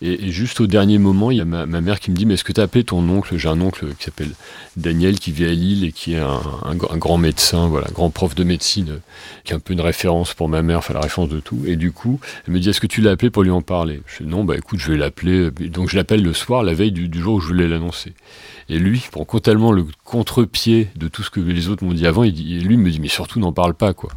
Et, 0.00 0.30
juste 0.32 0.62
au 0.62 0.66
dernier 0.66 0.96
moment, 0.96 1.30
il 1.30 1.36
y 1.36 1.40
a 1.42 1.44
ma, 1.44 1.66
mère 1.66 2.00
qui 2.00 2.10
me 2.10 2.16
dit 2.16 2.24
mais 2.24 2.34
est-ce 2.34 2.44
que 2.44 2.54
tu 2.54 2.60
as 2.62 2.64
appelé 2.64 2.84
ton 2.84 3.06
oncle? 3.10 3.36
J'ai 3.36 3.50
un 3.50 3.60
oncle 3.60 3.86
qui 3.98 4.04
s'appelle 4.06 4.32
Daniel, 4.78 5.18
qui 5.18 5.30
vit 5.30 5.44
à 5.44 5.52
Lille 5.52 5.84
et 5.84 5.92
qui 5.92 6.14
est 6.14 6.20
un, 6.20 6.74
grand 6.74 7.18
médecin, 7.18 7.68
voilà, 7.68 7.88
grand 7.92 8.08
prof 8.08 8.34
de 8.34 8.44
médecine, 8.44 9.00
qui 9.44 9.52
est 9.52 9.56
un 9.56 9.60
peu 9.60 9.74
une 9.74 9.82
référence 9.82 10.32
pour 10.32 10.48
ma 10.48 10.62
mère, 10.62 10.78
enfin 10.78 10.94
la 10.94 11.00
référence 11.00 11.28
de 11.28 11.40
tout. 11.40 11.60
Et 11.66 11.76
du 11.76 11.92
coup, 11.92 12.18
elle 12.46 12.54
me 12.54 12.60
dit 12.60 12.70
est-ce 12.70 12.80
que 12.80 12.86
tu 12.86 13.02
l'as 13.02 13.10
appelé 13.10 13.28
pour 13.28 13.42
lui 13.42 13.50
en 13.50 13.60
parler? 13.60 14.00
Je 14.06 14.22
dis 14.24 14.30
non, 14.30 14.42
bah 14.42 14.56
écoute, 14.56 14.80
je 14.80 14.90
vais 14.90 14.96
l'appeler. 14.96 15.50
Donc 15.50 15.90
je 15.90 15.96
l'appelle 15.96 16.22
le 16.22 16.32
soir, 16.32 16.62
la 16.62 16.72
veille 16.72 16.92
du 16.92 17.10
jour 17.20 17.34
où 17.34 17.40
je 17.42 17.48
voulais 17.48 17.68
l'annoncer. 17.68 18.14
Et 18.68 18.78
lui 18.78 19.04
prend 19.10 19.24
tellement 19.38 19.72
le 19.72 19.86
contre-pied 20.04 20.88
de 20.96 21.08
tout 21.08 21.22
ce 21.22 21.30
que 21.30 21.40
les 21.40 21.68
autres 21.68 21.84
m'ont 21.84 21.94
dit 21.94 22.06
avant. 22.06 22.24
Il, 22.24 22.64
lui 22.64 22.76
me 22.76 22.90
dit 22.90 23.00
mais 23.00 23.08
surtout 23.08 23.38
n'en 23.38 23.52
parle 23.52 23.74
pas 23.74 23.94
quoi. 23.94 24.10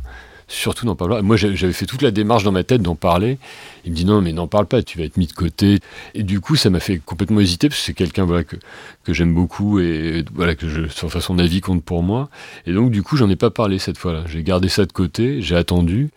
Surtout 0.47 0.87
n'en 0.87 0.95
parle 0.95 1.11
pas. 1.11 1.21
Moi 1.21 1.37
j'avais 1.37 1.73
fait 1.73 1.85
toute 1.85 2.01
la 2.01 2.09
démarche 2.09 2.43
dans 2.43 2.51
ma 2.51 2.63
tête 2.63 2.81
d'en 2.81 2.95
parler. 2.95 3.37
Il 3.85 3.91
me 3.91 3.95
dit 3.95 4.05
non 4.05 4.21
mais 4.21 4.33
n'en 4.33 4.47
parle 4.47 4.65
pas, 4.65 4.81
tu 4.81 4.97
vas 4.97 5.03
être 5.03 5.17
mis 5.17 5.27
de 5.27 5.33
côté. 5.33 5.79
Et 6.15 6.23
du 6.23 6.41
coup 6.41 6.55
ça 6.55 6.71
m'a 6.71 6.79
fait 6.79 6.97
complètement 6.97 7.39
hésiter 7.39 7.69
parce 7.69 7.79
que 7.79 7.85
c'est 7.85 7.93
quelqu'un 7.93 8.25
que, 8.43 8.55
que 9.03 9.13
j'aime 9.13 9.35
beaucoup 9.35 9.79
et 9.79 10.25
voilà 10.33 10.55
que 10.55 10.67
je, 10.67 10.81
enfin, 11.05 11.19
son 11.19 11.37
avis 11.37 11.61
compte 11.61 11.83
pour 11.83 12.01
moi. 12.01 12.29
Et 12.65 12.73
donc 12.73 12.89
du 12.89 13.03
coup 13.03 13.17
j'en 13.17 13.29
ai 13.29 13.35
pas 13.35 13.51
parlé 13.51 13.77
cette 13.77 13.99
fois-là. 13.99 14.23
J'ai 14.25 14.41
gardé 14.41 14.69
ça 14.69 14.85
de 14.85 14.91
côté, 14.91 15.43
j'ai 15.43 15.55
attendu. 15.55 16.09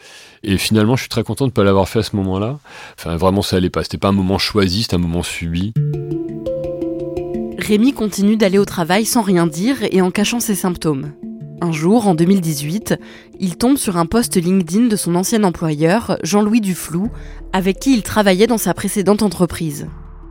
Et 0.43 0.57
finalement 0.57 0.97
je 0.97 1.03
suis 1.03 1.11
très 1.11 1.23
content 1.23 1.45
de 1.45 1.51
ne 1.51 1.55
pas 1.55 1.65
l'avoir 1.65 1.87
fait 1.87 1.99
à 1.99 2.03
ce 2.03 2.17
moment-là. 2.17 2.59
Enfin 2.99 3.17
vraiment 3.17 3.43
ça 3.43 3.57
allait 3.57 3.69
pas. 3.69 3.83
C'était 3.83 3.99
pas 3.99 4.09
un 4.09 4.13
moment 4.13 4.39
choisi, 4.39 4.85
c'était 4.85 4.97
un 4.97 4.99
moment 4.99 5.23
subi. 5.23 5.75
Rémi 7.63 7.93
continue 7.93 8.37
d'aller 8.37 8.59
au 8.59 8.65
travail 8.65 9.05
sans 9.05 9.23
rien 9.23 9.47
dire 9.47 9.77
et 9.93 10.01
en 10.03 10.11
cachant 10.11 10.41
ses 10.41 10.57
symptômes. 10.57 11.13
Un 11.61 11.71
jour, 11.71 12.09
en 12.09 12.17
2018, 12.17 12.97
il 13.39 13.57
tombe 13.57 13.77
sur 13.77 13.97
un 13.97 14.05
post 14.05 14.37
LinkedIn 14.37 14.89
de 14.89 14.97
son 14.97 15.15
ancien 15.15 15.45
employeur, 15.45 16.19
Jean-Louis 16.25 16.61
Duflou, 16.61 17.09
avec 17.53 17.79
qui 17.79 17.95
il 17.95 18.03
travaillait 18.03 18.49
dans 18.49 18.59
sa 18.59 18.75
précédente 18.75 19.23
entreprise. 19.23 19.87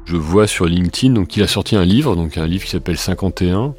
Je 0.05 0.15
vois 0.15 0.47
sur 0.47 0.65
LinkedIn 0.65 1.13
donc 1.13 1.35
il 1.37 1.43
a 1.43 1.47
sorti 1.47 1.75
un 1.75 1.85
livre, 1.85 2.15
donc 2.15 2.37
un 2.37 2.47
livre 2.47 2.63
qui 2.63 2.71
s'appelle 2.71 2.97
51. 2.97 3.73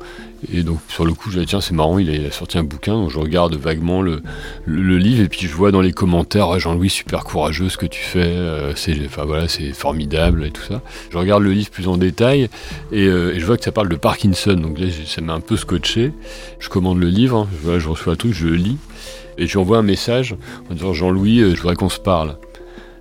Et 0.52 0.64
donc 0.64 0.80
sur 0.88 1.04
le 1.04 1.14
coup, 1.14 1.30
je 1.30 1.38
dis 1.38 1.46
tiens 1.46 1.60
c'est 1.60 1.74
marrant, 1.74 1.98
il 1.98 2.26
a 2.26 2.30
sorti 2.32 2.58
un 2.58 2.64
bouquin, 2.64 2.94
donc 2.94 3.10
je 3.10 3.18
regarde 3.18 3.54
vaguement 3.54 4.02
le, 4.02 4.22
livre 4.66 5.22
et 5.22 5.28
puis 5.28 5.46
je 5.46 5.54
vois 5.54 5.70
dans 5.70 5.80
les 5.80 5.92
commentaires 5.92 6.58
Jean-Louis 6.58 6.90
super 6.90 7.22
courageux 7.22 7.68
ce 7.68 7.76
que 7.76 7.86
tu 7.86 8.02
fais, 8.02 8.24
euh, 8.24 8.74
c'est 8.74 8.96
enfin 9.06 9.24
voilà 9.24 9.46
c'est 9.46 9.72
formidable 9.72 10.44
et 10.44 10.50
tout 10.50 10.62
ça. 10.62 10.82
Je 11.10 11.18
regarde 11.18 11.44
le 11.44 11.52
livre 11.52 11.70
plus 11.70 11.86
en 11.86 11.96
détail 11.96 12.48
et, 12.90 13.06
euh, 13.06 13.38
je 13.38 13.46
vois 13.46 13.56
que 13.56 13.64
ça 13.64 13.72
parle 13.72 13.88
de 13.88 13.96
Parkinson, 13.96 14.54
donc 14.54 14.80
là 14.80 14.86
ça 15.06 15.20
m'a 15.20 15.34
un 15.34 15.40
peu 15.40 15.56
scotché. 15.56 16.12
Je 16.58 16.68
commande 16.68 16.98
le 16.98 17.08
livre, 17.08 17.36
hein, 17.36 17.48
je, 17.64 17.78
je 17.78 17.88
reçois 17.88 18.14
un 18.14 18.16
truc, 18.16 18.32
je 18.32 18.48
le 18.48 18.56
lis 18.56 18.78
et 19.38 19.46
je 19.46 19.52
lui 19.52 19.58
envoie 19.58 19.78
un 19.78 19.82
message 19.82 20.34
en 20.70 20.74
disant 20.74 20.92
Jean-Louis, 20.92 21.40
euh, 21.40 21.54
je 21.54 21.60
voudrais 21.60 21.76
qu'on 21.76 21.88
se 21.88 22.00
parle. 22.00 22.36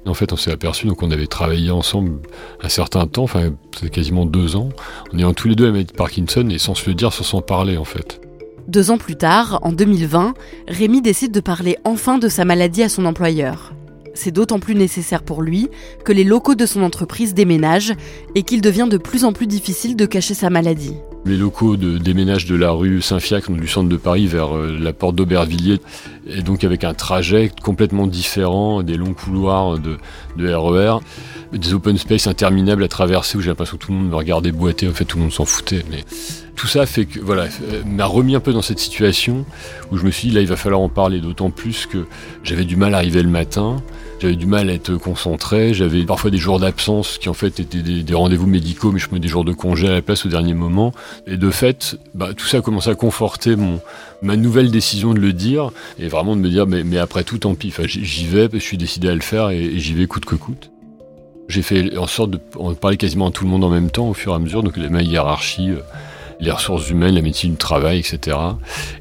En 0.05 0.13
fait, 0.13 0.33
on 0.33 0.35
s'est 0.35 0.51
aperçu 0.51 0.87
donc 0.87 1.03
on 1.03 1.11
avait 1.11 1.27
travaillé 1.27 1.69
ensemble 1.69 2.19
un 2.61 2.69
certain 2.69 3.05
temps, 3.07 3.23
enfin 3.23 3.51
quasiment 3.91 4.25
deux 4.25 4.55
ans, 4.55 4.69
en 5.13 5.17
ayant 5.17 5.33
tous 5.33 5.47
les 5.47 5.55
deux 5.55 5.65
la 5.65 5.71
maladie 5.71 5.91
de 5.91 5.97
Parkinson 5.97 6.47
et 6.49 6.57
sans 6.57 6.75
se 6.75 6.89
le 6.89 6.95
dire, 6.95 7.13
sans 7.13 7.23
s'en 7.23 7.41
parler 7.41 7.77
en 7.77 7.85
fait. 7.85 8.19
Deux 8.67 8.89
ans 8.89 8.97
plus 8.97 9.15
tard, 9.15 9.59
en 9.63 9.71
2020, 9.71 10.33
Rémi 10.67 11.01
décide 11.01 11.31
de 11.31 11.39
parler 11.39 11.77
enfin 11.83 12.17
de 12.17 12.29
sa 12.29 12.45
maladie 12.45 12.83
à 12.83 12.89
son 12.89 13.05
employeur. 13.05 13.73
C'est 14.13 14.31
d'autant 14.31 14.59
plus 14.59 14.75
nécessaire 14.75 15.23
pour 15.23 15.41
lui 15.41 15.69
que 16.03 16.11
les 16.11 16.23
locaux 16.23 16.55
de 16.55 16.65
son 16.65 16.81
entreprise 16.83 17.33
déménagent 17.33 17.93
et 18.35 18.43
qu'il 18.43 18.61
devient 18.61 18.87
de 18.89 18.97
plus 18.97 19.23
en 19.23 19.33
plus 19.33 19.47
difficile 19.47 19.95
de 19.95 20.05
cacher 20.05 20.33
sa 20.33 20.49
maladie. 20.49 20.95
Les 21.23 21.37
locaux 21.37 21.77
de 21.77 21.99
déménagent 21.99 22.47
de 22.47 22.55
la 22.55 22.71
rue 22.71 22.99
Saint-Fiacre 22.99 23.51
du 23.51 23.67
centre 23.67 23.87
de 23.87 23.97
Paris 23.97 24.25
vers 24.25 24.55
euh, 24.57 24.75
la 24.79 24.91
porte 24.91 25.15
d'Aubervilliers 25.15 25.79
et 26.27 26.41
donc 26.41 26.63
avec 26.63 26.83
un 26.83 26.95
trajet 26.95 27.51
complètement 27.61 28.07
différent, 28.07 28.81
des 28.81 28.97
longs 28.97 29.13
couloirs 29.13 29.77
de, 29.77 29.97
RER, 30.39 30.99
e 31.53 31.57
des 31.57 31.73
open 31.75 31.97
space 31.99 32.25
interminables 32.25 32.83
à 32.83 32.87
traverser 32.87 33.37
où 33.37 33.41
j'ai 33.41 33.49
l'impression 33.49 33.77
que 33.77 33.85
tout 33.85 33.91
le 33.91 33.99
monde 33.99 34.09
me 34.09 34.15
regardait 34.15 34.51
boiter, 34.51 34.87
en 34.87 34.93
fait 34.93 35.05
tout 35.05 35.17
le 35.17 35.23
monde 35.23 35.31
s'en 35.31 35.45
foutait. 35.45 35.85
Mais 35.91 36.03
tout 36.55 36.67
ça 36.67 36.87
fait 36.87 37.05
que 37.05 37.19
voilà 37.19 37.43
euh, 37.43 37.83
m'a 37.85 38.05
remis 38.05 38.35
un 38.35 38.39
peu 38.39 38.51
dans 38.51 38.63
cette 38.63 38.79
situation 38.79 39.45
où 39.91 39.97
je 39.97 40.05
me 40.05 40.09
suis 40.09 40.29
dit 40.29 40.35
là 40.35 40.41
il 40.41 40.47
va 40.47 40.55
falloir 40.55 40.81
en 40.81 40.89
parler, 40.89 41.19
d'autant 41.19 41.51
plus 41.51 41.85
que 41.85 42.07
j'avais 42.43 42.65
du 42.65 42.77
mal 42.77 42.95
à 42.95 42.97
arriver 42.97 43.21
le 43.21 43.29
matin. 43.29 43.83
J'avais 44.21 44.35
du 44.35 44.45
mal 44.45 44.69
à 44.69 44.73
être 44.73 44.97
concentré, 44.97 45.73
j'avais 45.73 46.03
parfois 46.03 46.29
des 46.29 46.37
jours 46.37 46.59
d'absence 46.59 47.17
qui 47.17 47.27
en 47.27 47.33
fait 47.33 47.59
étaient 47.59 47.81
des, 47.81 48.13
rendez-vous 48.13 48.45
médicaux, 48.45 48.91
mais 48.91 48.99
je 48.99 49.07
me 49.11 49.17
des 49.17 49.27
jours 49.27 49.43
de 49.43 49.51
congé 49.51 49.87
à 49.87 49.93
la 49.93 50.03
place 50.03 50.27
au 50.27 50.29
dernier 50.29 50.53
moment. 50.53 50.93
Et 51.25 51.37
de 51.37 51.49
fait, 51.49 51.97
bah, 52.13 52.29
tout 52.37 52.45
ça 52.45 52.57
a 52.57 52.61
commencé 52.61 52.91
à 52.91 52.93
conforter 52.93 53.55
mon, 53.55 53.79
ma 54.21 54.35
nouvelle 54.35 54.69
décision 54.69 55.15
de 55.15 55.19
le 55.19 55.33
dire, 55.33 55.71
et 55.97 56.07
vraiment 56.07 56.35
de 56.35 56.41
me 56.41 56.49
dire, 56.49 56.67
mais, 56.67 56.83
mais 56.83 56.99
après 56.99 57.23
tout, 57.23 57.39
tant 57.39 57.55
pis, 57.55 57.69
enfin, 57.69 57.85
j'y 57.87 58.27
vais, 58.27 58.47
je 58.53 58.59
suis 58.59 58.77
décidé 58.77 59.09
à 59.09 59.15
le 59.15 59.21
faire, 59.21 59.49
et, 59.49 59.79
j'y 59.79 59.95
vais 59.95 60.05
coûte 60.05 60.25
que 60.25 60.35
coûte. 60.35 60.69
J'ai 61.47 61.63
fait 61.63 61.97
en 61.97 62.05
sorte 62.05 62.29
de 62.29 62.39
parler 62.79 62.97
quasiment 62.97 63.29
à 63.29 63.31
tout 63.31 63.43
le 63.43 63.49
monde 63.49 63.63
en 63.63 63.69
même 63.69 63.89
temps, 63.89 64.07
au 64.07 64.13
fur 64.13 64.33
et 64.33 64.35
à 64.35 64.39
mesure, 64.39 64.61
donc 64.61 64.77
ma 64.77 65.01
hiérarchie, 65.01 65.71
euh, 65.71 65.79
les 66.39 66.51
ressources 66.51 66.91
humaines, 66.91 67.15
la 67.15 67.23
médecine 67.23 67.53
du 67.53 67.57
travail, 67.57 67.97
etc. 67.97 68.37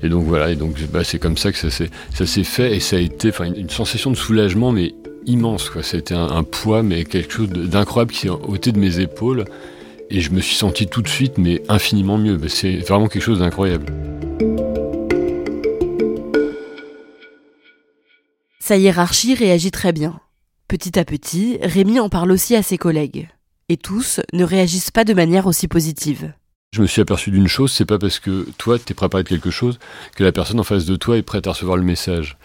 Et 0.02 0.08
donc 0.08 0.24
voilà, 0.24 0.50
et 0.50 0.56
donc 0.56 0.76
bah, 0.90 1.04
c'est 1.04 1.18
comme 1.18 1.36
ça 1.36 1.52
que 1.52 1.58
ça 1.58 1.70
s'est 1.70 2.44
fait, 2.44 2.74
et 2.74 2.80
ça 2.80 2.96
a 2.96 3.00
été 3.00 3.32
une, 3.40 3.54
une 3.54 3.70
sensation 3.70 4.10
de 4.10 4.16
soulagement, 4.16 4.72
mais 4.72 4.94
immense. 5.26 5.70
Quoi. 5.70 5.82
C'était 5.82 6.14
un, 6.14 6.28
un, 6.28 6.42
poids, 6.42 6.82
mais 6.82 7.04
quelque 7.04 7.32
chose 7.32 7.48
d'incroyable 7.48 8.12
qui 8.12 8.20
s'est 8.20 8.28
ôté 8.28 8.72
de 8.72 8.78
mes 8.78 9.00
épaules. 9.00 9.44
Et 10.10 10.20
je 10.20 10.32
me 10.32 10.40
suis 10.40 10.56
senti 10.56 10.86
tout 10.86 11.02
de 11.02 11.08
suite, 11.08 11.38
mais 11.38 11.62
infiniment 11.68 12.18
mieux. 12.18 12.38
C'est 12.48 12.78
vraiment 12.78 13.06
quelque 13.06 13.22
chose 13.22 13.38
d'incroyable. 13.38 13.86
Sa 18.58 18.76
hiérarchie 18.76 19.34
réagit 19.34 19.70
très 19.70 19.92
bien. 19.92 20.20
Petit 20.68 20.98
à 20.98 21.04
petit, 21.04 21.58
Rémi 21.62 21.98
en 21.98 22.08
parle 22.08 22.30
aussi 22.30 22.54
à 22.54 22.62
ses 22.62 22.78
collègues. 22.78 23.28
Et 23.68 23.76
tous 23.76 24.20
ne 24.32 24.44
réagissent 24.44 24.92
pas 24.92 25.04
de 25.04 25.14
manière 25.14 25.46
aussi 25.46 25.66
positive. 25.66 26.32
Je 26.72 26.82
me 26.82 26.86
suis 26.86 27.02
aperçu 27.02 27.32
d'une 27.32 27.48
chose, 27.48 27.72
c'est 27.72 27.84
pas 27.84 27.98
parce 27.98 28.20
que 28.20 28.46
toi 28.56 28.78
t'es 28.78 28.94
préparé 28.94 29.24
de 29.24 29.28
quelque 29.28 29.50
chose 29.50 29.80
que 30.14 30.22
la 30.22 30.30
personne 30.30 30.60
en 30.60 30.64
face 30.64 30.84
de 30.84 30.94
toi 30.94 31.16
est 31.18 31.22
prête 31.22 31.48
à 31.48 31.50
recevoir 31.50 31.76
le 31.76 31.82
message. 31.82 32.38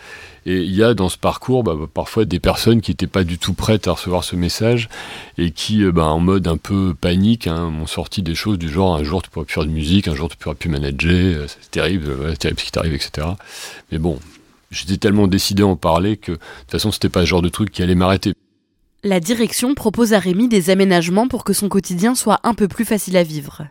Et 0.48 0.62
il 0.62 0.76
y 0.76 0.84
a 0.84 0.94
dans 0.94 1.10
ce 1.10 1.18
parcours 1.18 1.64
bah, 1.64 1.76
parfois 1.92 2.26
des 2.26 2.40
personnes 2.40 2.82
qui 2.82 2.92
n'étaient 2.92 3.08
pas 3.08 3.24
du 3.24 3.40
tout 3.40 3.54
prêtes 3.54 3.88
à 3.88 3.94
recevoir 3.94 4.24
ce 4.24 4.36
message 4.36 4.90
et 5.40 5.52
qui, 5.52 5.84
euh, 5.84 5.92
bah, 5.92 6.06
en 6.06 6.20
mode 6.20 6.48
un 6.48 6.58
peu 6.58 6.94
panique, 6.94 7.48
hein, 7.48 7.72
m'ont 7.72 7.88
sorti 7.88 8.22
des 8.22 8.36
choses 8.36 8.60
du 8.60 8.70
genre 8.70 8.96
un 8.96 9.04
jour 9.04 9.24
tu 9.24 9.32
pourras 9.32 9.46
plus 9.46 9.56
faire 9.56 9.66
de 9.66 9.72
musique, 9.72 10.08
un 10.08 10.14
jour 10.14 10.30
tu 10.30 10.38
pourras 10.38 10.56
plus 10.56 10.70
manager, 10.70 11.42
euh, 11.42 11.46
c'est 11.48 11.72
terrible, 11.72 12.16
c'est 12.30 12.38
terrible 12.38 12.60
ce 12.60 12.66
qui 12.66 12.72
t'arrive, 12.72 12.94
etc. 12.94 13.28
Mais 13.92 13.98
bon, 13.98 14.20
j'étais 14.70 14.98
tellement 14.98 15.28
décidé 15.28 15.64
à 15.64 15.68
en 15.68 15.76
parler 15.76 16.18
que 16.18 16.34
de 16.34 16.38
toute 16.38 16.72
façon 16.72 16.92
c'était 16.92 17.10
pas 17.10 17.22
le 17.22 17.26
genre 17.26 17.42
de 17.42 17.50
truc 17.50 17.72
qui 17.72 17.82
allait 17.82 17.96
m'arrêter. 17.96 18.34
La 19.04 19.20
direction 19.20 19.74
propose 19.74 20.14
à 20.14 20.20
Rémi 20.20 20.48
des 20.48 20.70
aménagements 20.70 21.28
pour 21.28 21.44
que 21.44 21.54
son 21.54 21.70
quotidien 21.70 22.14
soit 22.14 22.40
un 22.44 22.54
peu 22.54 22.68
plus 22.68 22.86
facile 22.86 23.18
à 23.18 23.24
vivre. 23.24 23.68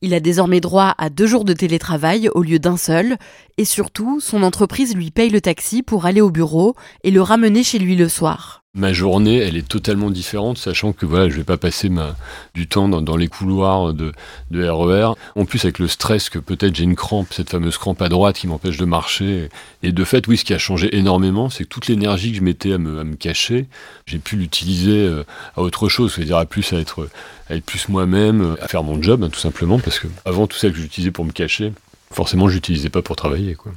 Il 0.00 0.14
a 0.14 0.20
désormais 0.20 0.60
droit 0.60 0.94
à 0.96 1.10
deux 1.10 1.26
jours 1.26 1.44
de 1.44 1.52
télétravail 1.52 2.28
au 2.34 2.42
lieu 2.42 2.58
d'un 2.58 2.76
seul, 2.76 3.16
et 3.56 3.64
surtout, 3.64 4.20
son 4.20 4.42
entreprise 4.42 4.94
lui 4.94 5.10
paye 5.10 5.30
le 5.30 5.40
taxi 5.40 5.82
pour 5.82 6.06
aller 6.06 6.20
au 6.20 6.30
bureau 6.30 6.76
et 7.02 7.10
le 7.10 7.20
ramener 7.20 7.64
chez 7.64 7.78
lui 7.78 7.96
le 7.96 8.08
soir. 8.08 8.64
Ma 8.78 8.92
journée, 8.92 9.38
elle 9.38 9.56
est 9.56 9.66
totalement 9.66 10.08
différente, 10.08 10.56
sachant 10.56 10.92
que 10.92 11.04
voilà, 11.04 11.28
je 11.28 11.34
vais 11.34 11.42
pas 11.42 11.56
passer 11.56 11.88
ma, 11.88 12.14
du 12.54 12.68
temps 12.68 12.88
dans, 12.88 13.16
les 13.16 13.26
couloirs 13.26 13.92
de, 13.92 14.12
de, 14.52 14.68
RER. 14.68 15.14
En 15.34 15.46
plus, 15.46 15.64
avec 15.64 15.80
le 15.80 15.88
stress 15.88 16.30
que 16.30 16.38
peut-être 16.38 16.76
j'ai 16.76 16.84
une 16.84 16.94
crampe, 16.94 17.32
cette 17.32 17.50
fameuse 17.50 17.76
crampe 17.76 18.00
à 18.02 18.08
droite 18.08 18.36
qui 18.36 18.46
m'empêche 18.46 18.76
de 18.76 18.84
marcher. 18.84 19.48
Et 19.82 19.90
de 19.90 20.04
fait, 20.04 20.28
oui, 20.28 20.36
ce 20.36 20.44
qui 20.44 20.54
a 20.54 20.58
changé 20.58 20.96
énormément, 20.96 21.50
c'est 21.50 21.64
que 21.64 21.68
toute 21.68 21.88
l'énergie 21.88 22.30
que 22.30 22.38
je 22.38 22.42
mettais 22.42 22.72
à 22.72 22.78
me, 22.78 23.00
à 23.00 23.04
me 23.04 23.16
cacher, 23.16 23.66
j'ai 24.06 24.20
pu 24.20 24.36
l'utiliser 24.36 25.06
euh, 25.06 25.24
à 25.56 25.62
autre 25.62 25.88
chose, 25.88 26.14
c'est-à-dire 26.14 26.36
à 26.36 26.46
plus 26.46 26.72
à 26.72 26.76
être, 26.78 27.08
à 27.50 27.56
être 27.56 27.64
plus 27.64 27.88
moi-même, 27.88 28.56
à 28.60 28.68
faire 28.68 28.84
mon 28.84 29.02
job, 29.02 29.24
hein, 29.24 29.28
tout 29.28 29.40
simplement, 29.40 29.80
parce 29.80 29.98
que 29.98 30.06
avant 30.24 30.46
tout 30.46 30.56
ça 30.56 30.70
que 30.70 30.76
j'utilisais 30.76 31.10
pour 31.10 31.24
me 31.24 31.32
cacher, 31.32 31.72
forcément, 32.12 32.48
je 32.48 32.54
l'utilisais 32.54 32.90
pas 32.90 33.02
pour 33.02 33.16
travailler, 33.16 33.56
quoi. 33.56 33.72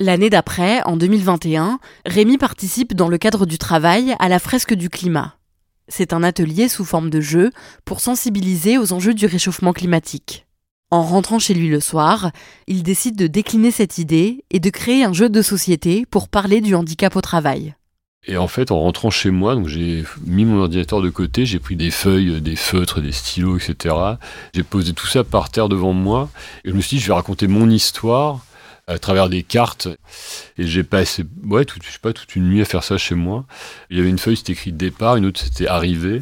L'année 0.00 0.28
d'après, 0.28 0.82
en 0.82 0.96
2021, 0.96 1.78
Rémi 2.04 2.36
participe 2.36 2.94
dans 2.94 3.08
le 3.08 3.16
cadre 3.16 3.46
du 3.46 3.58
travail 3.58 4.16
à 4.18 4.28
la 4.28 4.40
fresque 4.40 4.74
du 4.74 4.90
climat. 4.90 5.36
C'est 5.86 6.12
un 6.12 6.24
atelier 6.24 6.68
sous 6.68 6.84
forme 6.84 7.10
de 7.10 7.20
jeu 7.20 7.50
pour 7.84 8.00
sensibiliser 8.00 8.76
aux 8.76 8.92
enjeux 8.92 9.14
du 9.14 9.26
réchauffement 9.26 9.72
climatique. 9.72 10.46
En 10.90 11.02
rentrant 11.02 11.38
chez 11.38 11.54
lui 11.54 11.68
le 11.68 11.78
soir, 11.78 12.32
il 12.66 12.82
décide 12.82 13.14
de 13.14 13.28
décliner 13.28 13.70
cette 13.70 13.98
idée 13.98 14.44
et 14.50 14.58
de 14.58 14.68
créer 14.68 15.04
un 15.04 15.12
jeu 15.12 15.28
de 15.28 15.42
société 15.42 16.06
pour 16.10 16.28
parler 16.28 16.60
du 16.60 16.74
handicap 16.74 17.14
au 17.14 17.20
travail. 17.20 17.76
Et 18.26 18.36
en 18.36 18.48
fait, 18.48 18.72
en 18.72 18.80
rentrant 18.80 19.10
chez 19.10 19.30
moi, 19.30 19.56
j'ai 19.66 20.04
mis 20.26 20.44
mon 20.44 20.62
ordinateur 20.62 21.02
de 21.02 21.10
côté, 21.10 21.46
j'ai 21.46 21.60
pris 21.60 21.76
des 21.76 21.92
feuilles, 21.92 22.40
des 22.40 22.56
feutres, 22.56 23.00
des 23.00 23.12
stylos, 23.12 23.58
etc. 23.58 23.94
J'ai 24.54 24.64
posé 24.64 24.92
tout 24.92 25.06
ça 25.06 25.22
par 25.22 25.50
terre 25.50 25.68
devant 25.68 25.92
moi 25.92 26.30
et 26.64 26.70
je 26.70 26.74
me 26.74 26.80
suis 26.80 26.96
dit, 26.96 27.02
je 27.02 27.08
vais 27.08 27.14
raconter 27.14 27.46
mon 27.46 27.70
histoire 27.70 28.40
à 28.86 28.98
travers 28.98 29.28
des 29.28 29.42
cartes. 29.42 29.88
Et 30.58 30.66
j'ai 30.66 30.84
passé, 30.84 31.24
ouais, 31.44 31.64
tout, 31.64 31.78
je 31.82 31.90
sais 31.90 31.98
pas, 31.98 32.12
toute 32.12 32.36
une 32.36 32.48
nuit 32.48 32.60
à 32.60 32.64
faire 32.64 32.84
ça 32.84 32.98
chez 32.98 33.14
moi. 33.14 33.44
Il 33.90 33.96
y 33.96 34.00
avait 34.00 34.10
une 34.10 34.18
feuille, 34.18 34.36
c'était 34.36 34.52
écrit 34.52 34.72
départ, 34.72 35.16
une 35.16 35.26
autre, 35.26 35.40
c'était 35.40 35.66
arrivé. 35.66 36.20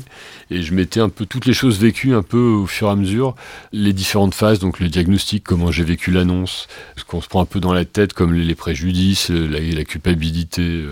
Et 0.51 0.63
je 0.63 0.75
mettais 0.75 1.01
un 1.01 1.09
peu 1.09 1.27
toutes 1.27 1.47
les 1.47 1.55
choses 1.55 1.79
vécues, 1.79 2.15
un 2.15 2.23
peu 2.23 2.39
au 2.39 2.67
fur 2.67 2.89
et 2.89 2.91
à 2.91 2.97
mesure, 2.97 3.35
les 3.73 3.93
différentes 3.93 4.35
phases, 4.35 4.59
donc 4.59 4.81
le 4.81 4.89
diagnostic, 4.89 5.45
comment 5.45 5.73
j'ai 5.73 5.85
vécu 5.85 6.11
l'annonce, 6.11 6.69
ce 6.97 7.05
qu'on 7.05 7.21
se 7.21 7.29
prend 7.29 7.43
un 7.43 7.47
peu 7.47 7.61
dans 7.61 7.73
la 7.73 7.85
tête, 7.85 8.13
comme 8.13 8.35
les 8.35 8.55
préjudices, 8.55 9.31
la, 9.31 9.61
la 9.61 9.85
culpabilité. 9.85 10.87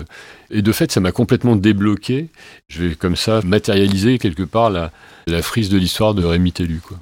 Et 0.49 0.61
de 0.61 0.71
fait, 0.71 0.91
ça 0.91 0.99
m'a 0.99 1.11
complètement 1.11 1.55
débloqué. 1.55 2.27
Je 2.67 2.83
vais 2.83 2.95
comme 2.95 3.15
ça 3.15 3.41
matérialiser 3.43 4.17
quelque 4.19 4.43
part 4.43 4.69
la, 4.69 4.91
la 5.27 5.41
frise 5.41 5.69
de 5.69 5.77
l'histoire 5.77 6.13
de 6.13 6.25
Rémi 6.25 6.51
Tellu, 6.51 6.79
quoi. 6.79 6.97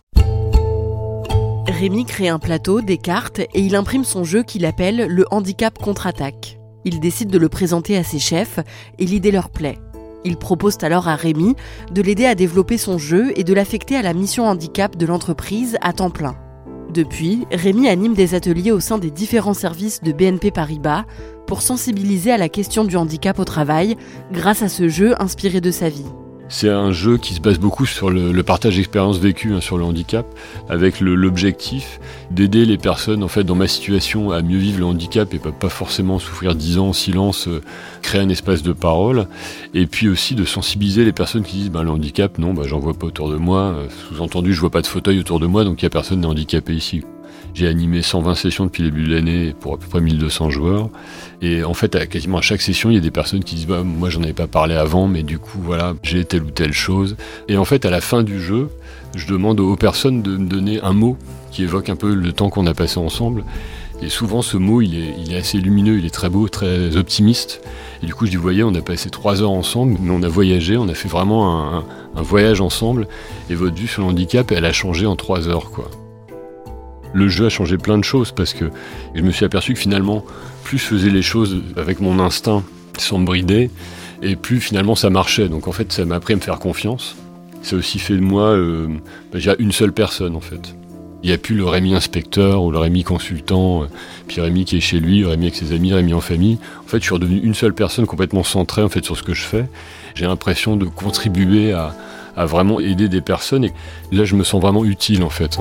Rémi 1.80 2.04
crée 2.04 2.28
un 2.28 2.40
plateau, 2.40 2.82
des 2.82 2.98
cartes 2.98 3.40
et 3.40 3.62
il 3.62 3.74
imprime 3.74 4.04
son 4.04 4.26
jeu 4.26 4.44
qu'il 4.44 4.66
appelle 4.66 5.08
le 5.08 5.24
handicap 5.32 5.78
contre-attaque. 5.78 6.60
Il 6.84 7.00
décide 7.00 7.30
de 7.30 7.38
le 7.38 7.48
présenter 7.48 7.96
à 7.96 8.04
ses 8.04 8.20
chefs 8.20 8.60
et 8.98 9.06
l'idée 9.06 9.32
leur 9.32 9.50
plaît. 9.50 9.78
Il 10.26 10.36
propose 10.36 10.76
alors 10.82 11.08
à 11.08 11.16
Rémi 11.16 11.56
de 11.94 12.02
l'aider 12.02 12.26
à 12.26 12.36
développer 12.36 12.78
son 12.78 12.98
jeu 12.98 13.32
et 13.38 13.46
de 13.46 13.54
l'affecter 13.54 13.96
à 13.96 14.02
la 14.02 14.14
mission 14.14 14.46
handicap 14.46 14.98
de 14.98 15.06
l'entreprise 15.06 15.78
à 15.80 15.94
temps 15.94 16.10
plein. 16.10 16.36
Depuis, 16.94 17.48
Rémi 17.50 17.88
anime 17.88 18.14
des 18.14 18.36
ateliers 18.36 18.74
au 18.74 18.82
sein 18.82 18.98
des 18.98 19.10
différents 19.10 19.54
services 19.54 20.04
de 20.04 20.12
BNP 20.12 20.52
Paribas 20.52 21.06
pour 21.48 21.62
sensibiliser 21.62 22.34
à 22.34 22.38
la 22.38 22.50
question 22.50 22.84
du 22.84 22.98
handicap 22.98 23.40
au 23.40 23.46
travail 23.46 23.96
grâce 24.34 24.64
à 24.64 24.68
ce 24.68 24.90
jeu 24.90 25.14
inspiré 25.22 25.62
de 25.62 25.72
sa 25.72 25.88
vie. 25.88 26.12
C'est 26.52 26.70
un 26.70 26.92
jeu 26.92 27.18
qui 27.20 27.36
se 27.36 27.42
base 27.42 27.60
beaucoup 27.60 27.86
sur 27.86 28.10
le, 28.10 28.42
partage 28.42 28.78
d'expériences 28.78 29.20
vécues 29.20 29.54
hein, 29.54 29.62
sur 29.62 29.78
le 29.78 29.84
handicap, 29.84 30.26
avec 30.68 31.00
l'objectif 31.00 32.00
d'aider 32.32 32.66
les 32.66 32.80
personnes 32.80 33.24
en 33.24 33.28
fait 33.28 33.44
dans 33.44 33.54
ma 33.54 33.68
situation 33.68 34.32
à 34.32 34.42
mieux 34.42 34.58
vivre 34.58 34.80
le 34.80 34.86
handicap 34.86 35.32
et 35.36 35.40
pas, 35.40 35.70
forcément 35.70 36.18
souffrir 36.18 36.56
dix 36.56 36.80
ans 36.80 36.88
en 36.88 36.94
silence, 36.94 37.48
euh, 37.48 37.62
créer 38.02 38.22
un 38.22 38.30
espace 38.30 38.64
de 38.64 38.74
parole, 38.74 39.28
et 39.76 39.86
puis 39.86 40.10
aussi 40.10 40.34
de 40.34 40.44
sensibiliser 40.44 41.06
les 41.06 41.14
personnes 41.14 41.44
qui 41.44 41.58
disent 41.58 41.72
ben, 41.72 41.84
le 41.84 41.92
handicap, 41.92 42.40
non, 42.40 42.56
ben, 42.56 42.64
j'en 42.64 42.80
vois 42.80 42.96
pas 42.96 43.06
autour 43.06 43.30
de 43.30 43.38
moi, 43.38 43.60
euh, 43.60 43.88
sous-entendu 44.08 44.54
je 44.54 44.60
vois 44.60 44.72
pas 44.72 44.82
de 44.82 44.88
fauteuil 44.88 45.20
autour 45.20 45.40
de 45.40 45.46
moi, 45.46 45.64
donc 45.64 45.82
il 45.82 45.86
y 45.86 45.88
a 45.88 45.92
personne 45.92 46.26
handicapé 46.26 46.74
ici. 46.74 47.04
J'ai 47.54 47.68
animé 47.68 48.02
120 48.02 48.36
sessions 48.36 48.66
depuis 48.66 48.84
le 48.84 48.92
début 48.92 49.08
de 49.08 49.16
l'année 49.16 49.56
pour 49.60 49.74
à 49.74 49.78
peu 49.78 49.88
près 49.88 50.02
1200 50.02 50.50
joueurs. 50.50 50.90
Et 51.42 51.64
en 51.64 51.74
fait, 51.74 52.08
quasiment 52.08 52.38
à 52.38 52.42
chaque 52.42 52.62
session, 52.62 52.90
il 52.90 52.96
y 52.96 52.98
a 52.98 53.02
des 53.02 53.12
personnes 53.12 53.44
qui 53.44 53.56
disent 53.56 53.68
bah, 53.68 53.84
Moi, 53.84 54.10
j'en 54.10 54.24
avais 54.24 54.34
pas 54.34 54.48
parlé 54.48 54.76
avant, 54.76 55.08
mais 55.08 55.24
du 55.24 55.40
coup, 55.40 55.60
voilà, 55.62 55.96
j'ai 56.04 56.26
telle 56.26 56.44
ou 56.44 56.52
telle 56.52 56.74
chose. 56.74 57.18
Et 57.48 57.58
en 57.58 57.66
fait, 57.66 57.86
à 57.86 57.90
la 57.90 58.02
fin 58.02 58.24
du 58.24 58.40
jeu, 58.40 58.70
je 59.16 59.28
demande 59.28 59.60
aux 59.60 59.76
personnes 59.76 60.22
de 60.22 60.38
me 60.38 60.48
donner 60.48 60.80
un 60.82 60.94
mot 60.94 61.18
qui 61.52 61.64
évoque 61.64 61.90
un 61.90 61.96
peu 61.96 62.14
le 62.14 62.32
temps 62.32 62.50
qu'on 62.50 62.68
a 62.68 62.74
passé 62.74 63.00
ensemble. 63.00 63.44
Et 64.02 64.08
souvent, 64.08 64.42
ce 64.42 64.56
mot, 64.56 64.82
il 64.82 64.96
est, 65.34 65.38
assez 65.38 65.58
lumineux, 65.58 65.98
il 65.98 66.06
est 66.06 66.14
très 66.14 66.30
beau, 66.30 66.48
très 66.48 66.96
optimiste. 66.96 67.62
Et 68.02 68.06
du 68.06 68.14
coup, 68.14 68.26
je 68.26 68.32
dis, 68.32 68.38
vous 68.38 68.44
voyez, 68.44 68.64
on 68.64 68.74
a 68.76 68.82
passé 68.82 69.10
trois 69.10 69.42
heures 69.42 69.52
ensemble, 69.52 69.98
mais 70.02 70.12
on 70.12 70.24
a 70.24 70.30
voyagé, 70.30 70.78
on 70.78 70.88
a 70.88 70.94
fait 70.94 71.10
vraiment 71.10 71.76
un, 71.76 71.84
un 72.16 72.22
voyage 72.22 72.62
ensemble. 72.62 73.08
Et 73.50 73.56
votre 73.56 73.76
vue 73.76 73.88
sur 73.88 74.04
le 74.04 74.08
handicap, 74.08 74.52
elle 74.54 74.66
a 74.66 74.72
changé 74.72 75.06
en 75.06 75.18
trois 75.18 75.50
heures, 75.50 75.72
quoi. 75.72 75.90
Le 77.14 77.28
jeu 77.28 77.48
a 77.48 77.50
changé 77.50 77.78
plein 77.78 77.98
de 77.98 78.04
choses 78.04 78.32
parce 78.32 78.54
que 78.54 78.66
je 79.16 79.22
me 79.22 79.32
suis 79.32 79.46
aperçu 79.46 79.74
que 79.74 79.80
finalement, 79.80 80.24
plus 80.64 80.78
je 80.78 80.86
faisais 80.86 81.10
les 81.10 81.22
choses 81.22 81.62
avec 81.76 82.00
mon 82.00 82.20
instinct, 82.20 82.64
sans 82.98 83.18
me 83.18 83.26
brider, 83.26 83.72
et 84.22 84.36
plus 84.36 84.60
finalement 84.60 84.96
ça 84.96 85.10
marchait. 85.10 85.50
Donc 85.50 85.68
en 85.68 85.72
fait, 85.72 85.92
ça 85.92 86.06
m'a 86.06 86.16
appris 86.16 86.34
à 86.34 86.36
me 86.36 86.42
faire 86.42 86.60
confiance. 86.60 87.16
Ça 87.62 87.76
a 87.76 87.80
aussi 87.80 88.00
fait 88.00 88.16
de 88.16 88.22
moi 88.22 88.50
euh, 88.50 88.88
bah, 89.34 89.40
une 89.60 89.72
seule 89.72 89.92
personne 89.92 90.36
en 90.36 90.42
fait. 90.42 90.76
Il 91.22 91.28
n'y 91.28 91.34
a 91.34 91.38
plus 91.38 91.56
le 91.56 91.66
Rémi 91.66 91.94
inspecteur 91.94 92.64
ou 92.64 92.72
le 92.72 92.78
Rémi 92.78 93.04
consultant, 93.04 93.84
euh, 93.84 93.88
puis 94.28 94.40
Rémi 94.40 94.64
qui 94.64 94.78
est 94.78 94.82
chez 94.82 95.00
lui, 95.00 95.26
Rémi 95.26 95.46
avec 95.46 95.56
ses 95.56 95.74
amis, 95.74 95.92
Rémi 95.92 96.14
en 96.14 96.22
famille. 96.22 96.58
En 96.86 96.88
fait, 96.88 97.00
je 97.00 97.04
suis 97.04 97.14
redevenu 97.14 97.40
une 97.40 97.54
seule 97.54 97.74
personne 97.74 98.06
complètement 98.06 98.44
centrée 98.44 98.84
en 98.84 98.90
fait 98.90 99.04
sur 99.04 99.18
ce 99.18 99.24
que 99.24 99.34
je 99.34 99.44
fais. 99.44 99.66
J'ai 100.16 100.26
l'impression 100.26 100.78
de 100.78 100.86
contribuer 100.86 101.74
à, 101.74 101.94
à, 102.38 102.46
vraiment 102.46 102.80
aider 102.80 103.10
des 103.10 103.22
personnes 103.22 103.66
et 103.66 103.74
là, 104.12 104.24
je 104.24 104.36
me 104.36 104.44
sens 104.44 104.62
vraiment 104.62 104.86
utile 104.86 105.24
en 105.24 105.30
fait. 105.30 105.60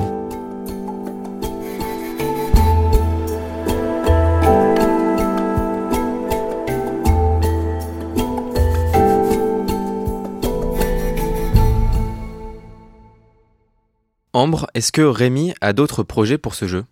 Ambre, 14.38 14.68
est-ce 14.75 14.92
que 14.92 15.02
Rémi 15.02 15.52
a 15.61 15.73
d'autres 15.73 16.04
projets 16.04 16.38
pour 16.38 16.54
ce 16.54 16.68
jeu? 16.68 16.85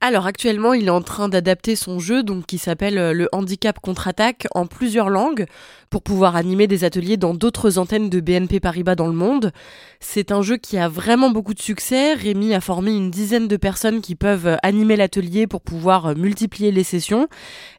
Alors 0.00 0.26
actuellement, 0.26 0.74
il 0.74 0.86
est 0.86 0.90
en 0.90 1.02
train 1.02 1.28
d'adapter 1.28 1.76
son 1.76 1.98
jeu, 1.98 2.22
donc 2.22 2.46
qui 2.46 2.58
s'appelle 2.58 2.98
euh, 2.98 3.12
le 3.12 3.28
handicap 3.32 3.78
contre-attaque, 3.80 4.46
en 4.54 4.66
plusieurs 4.66 5.08
langues, 5.08 5.46
pour 5.90 6.02
pouvoir 6.02 6.36
animer 6.36 6.66
des 6.66 6.84
ateliers 6.84 7.16
dans 7.16 7.34
d'autres 7.34 7.78
antennes 7.78 8.10
de 8.10 8.20
BNP 8.20 8.60
Paribas 8.60 8.96
dans 8.96 9.06
le 9.06 9.12
monde. 9.12 9.52
C'est 10.00 10.32
un 10.32 10.42
jeu 10.42 10.56
qui 10.56 10.76
a 10.76 10.88
vraiment 10.88 11.30
beaucoup 11.30 11.54
de 11.54 11.60
succès. 11.60 12.14
Rémi 12.14 12.54
a 12.54 12.60
formé 12.60 12.92
une 12.92 13.10
dizaine 13.10 13.48
de 13.48 13.56
personnes 13.56 14.00
qui 14.00 14.14
peuvent 14.14 14.46
euh, 14.46 14.56
animer 14.62 14.96
l'atelier 14.96 15.46
pour 15.46 15.62
pouvoir 15.62 16.06
euh, 16.06 16.14
multiplier 16.14 16.72
les 16.72 16.84
sessions. 16.84 17.28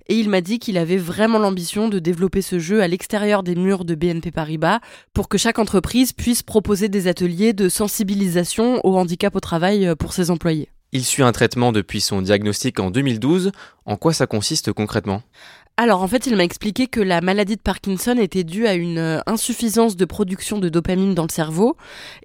Et 0.08 0.16
il 0.16 0.30
m'a 0.30 0.42
dit 0.42 0.60
qu'il 0.60 0.78
avait 0.78 0.98
vraiment 0.98 1.40
l'ambition 1.40 1.90
de 1.90 2.00
développer 2.00 2.42
ce 2.42 2.60
jeu 2.60 2.82
à 2.82 2.88
l'extérieur 2.88 3.44
des 3.44 3.56
murs 3.56 3.86
de 3.86 3.96
BNP 3.96 4.32
Paribas 4.32 4.80
pour 5.14 5.30
que 5.30 5.38
chaque 5.38 5.60
entreprise 5.60 6.14
puisse 6.14 6.44
proposer 6.44 6.90
des 6.90 7.08
ateliers 7.08 7.54
de 7.54 7.70
sensibilisation 7.70 8.80
au 8.86 8.98
handicap 8.98 9.36
au 9.36 9.40
travail 9.40 9.94
pour 9.98 10.14
ses 10.14 10.30
employés. 10.30 10.70
Il 10.96 11.04
suit 11.04 11.24
un 11.24 11.34
traitement 11.34 11.74
depuis 11.74 12.00
son 12.00 12.22
diagnostic 12.22 12.80
en 12.80 12.90
2012. 12.90 13.52
En 13.86 13.98
quoi 13.98 14.14
ça 14.14 14.28
consiste 14.28 14.72
concrètement? 14.72 15.24
Alors 15.76 16.02
en 16.02 16.08
fait, 16.08 16.26
il 16.26 16.38
m'a 16.38 16.46
expliqué 16.46 16.88
que 16.88 17.02
la 17.02 17.20
maladie 17.20 17.58
de 17.58 17.62
Parkinson 17.62 18.16
était 18.18 18.46
due 18.46 18.66
à 18.66 18.76
une 18.76 18.98
euh, 18.98 19.20
insuffisance 19.28 19.98
de 19.98 20.06
production 20.06 20.58
de 20.58 20.70
dopamine 20.70 21.14
dans 21.14 21.24
le 21.24 21.32
cerveau, 21.34 21.76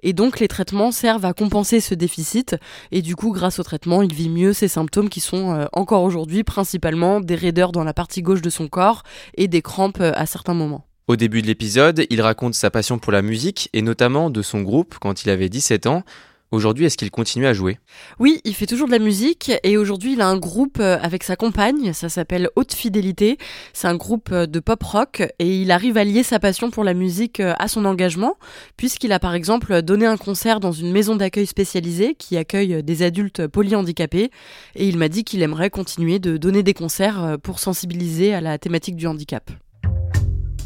et 0.03 0.13
donc 0.13 0.39
les 0.39 0.47
traitements 0.47 0.93
servent 0.93 1.25
à 1.25 1.33
compenser 1.33 1.81
ce 1.81 1.93
déficit, 1.93 2.55
et 2.93 3.01
du 3.01 3.17
coup, 3.17 3.33
grâce 3.33 3.59
au 3.59 3.63
traitement, 3.63 4.03
il 4.03 4.13
vit 4.13 4.29
mieux 4.29 4.53
ses 4.53 4.69
symptômes 4.69 5.09
qui 5.09 5.19
sont 5.19 5.53
euh, 5.53 5.65
encore 5.73 6.03
aujourd'hui 6.03 6.45
principalement 6.45 7.19
des 7.19 7.35
raideurs 7.35 7.73
dans 7.73 7.83
la 7.83 7.93
partie 7.93 8.21
gauche 8.21 8.41
de 8.41 8.49
son 8.49 8.69
corps 8.69 9.03
et 9.35 9.49
des 9.49 9.61
crampes 9.61 9.99
euh, 9.99 10.13
à 10.15 10.25
certains 10.25 10.53
moments. 10.53 10.85
Au 11.07 11.17
début 11.17 11.41
de 11.41 11.47
l'épisode, 11.47 12.05
il 12.09 12.21
raconte 12.21 12.53
sa 12.53 12.71
passion 12.71 12.99
pour 12.99 13.11
la 13.11 13.21
musique, 13.21 13.69
et 13.73 13.81
notamment 13.81 14.29
de 14.29 14.41
son 14.41 14.61
groupe 14.61 14.95
quand 15.01 15.25
il 15.25 15.29
avait 15.29 15.49
17 15.49 15.87
ans. 15.87 16.03
Aujourd'hui, 16.51 16.83
est-ce 16.83 16.97
qu'il 16.97 17.11
continue 17.11 17.47
à 17.47 17.53
jouer? 17.53 17.79
Oui, 18.19 18.41
il 18.43 18.53
fait 18.53 18.65
toujours 18.65 18.87
de 18.87 18.91
la 18.91 18.99
musique 18.99 19.53
et 19.63 19.77
aujourd'hui, 19.77 20.13
il 20.13 20.21
a 20.21 20.27
un 20.27 20.37
groupe 20.37 20.79
euh, 20.81 20.97
avec 21.01 21.23
sa 21.23 21.37
compagne, 21.37 21.93
ça 21.93 22.09
s'appelle 22.09 22.49
Haute 22.57 22.73
Fidélité. 22.73 23.37
C'est 23.71 23.87
un 23.87 23.95
groupe 23.95 24.29
euh, 24.33 24.45
de 24.47 24.59
pop 24.59 24.83
rock 24.83 25.23
et 25.39 25.61
il 25.61 25.71
arrive 25.71 25.95
à 25.95 26.03
lier 26.03 26.23
sa 26.23 26.39
passion 26.39 26.69
pour 26.69 26.83
la 26.83 26.93
musique 26.93 27.39
euh, 27.39 27.53
à 27.57 27.69
son 27.69 27.85
engagement 27.85 28.35
puisqu'il 28.75 29.13
a 29.13 29.19
par 29.19 29.33
exemple 29.33 29.81
donné 29.81 30.05
un 30.05 30.17
concert 30.17 30.59
dans 30.59 30.73
une 30.73 30.91
maison 30.91 31.15
d'accueil 31.15 31.45
spécialisée 31.45 32.15
qui 32.15 32.35
accueille 32.35 32.83
des 32.83 33.01
adultes 33.01 33.47
polyhandicapés 33.47 34.29
et 34.75 34.87
il 34.87 34.97
m'a 34.97 35.07
dit 35.07 35.23
qu'il 35.23 35.43
aimerait 35.43 35.69
continuer 35.69 36.19
de 36.19 36.35
donner 36.35 36.63
des 36.63 36.73
concerts 36.73 37.37
pour 37.41 37.59
sensibiliser 37.59 38.33
à 38.33 38.41
la 38.41 38.57
thématique 38.57 38.97
du 38.97 39.07
handicap. 39.07 39.51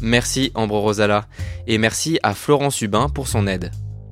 Merci 0.02 0.50
Ambre 0.54 0.78
Rosala 0.78 1.26
et 1.68 1.78
merci 1.78 2.18
à 2.24 2.34
Florence 2.34 2.80
Hubin 2.80 3.08
pour 3.08 3.28
son 3.28 3.46
aide. 3.46 3.70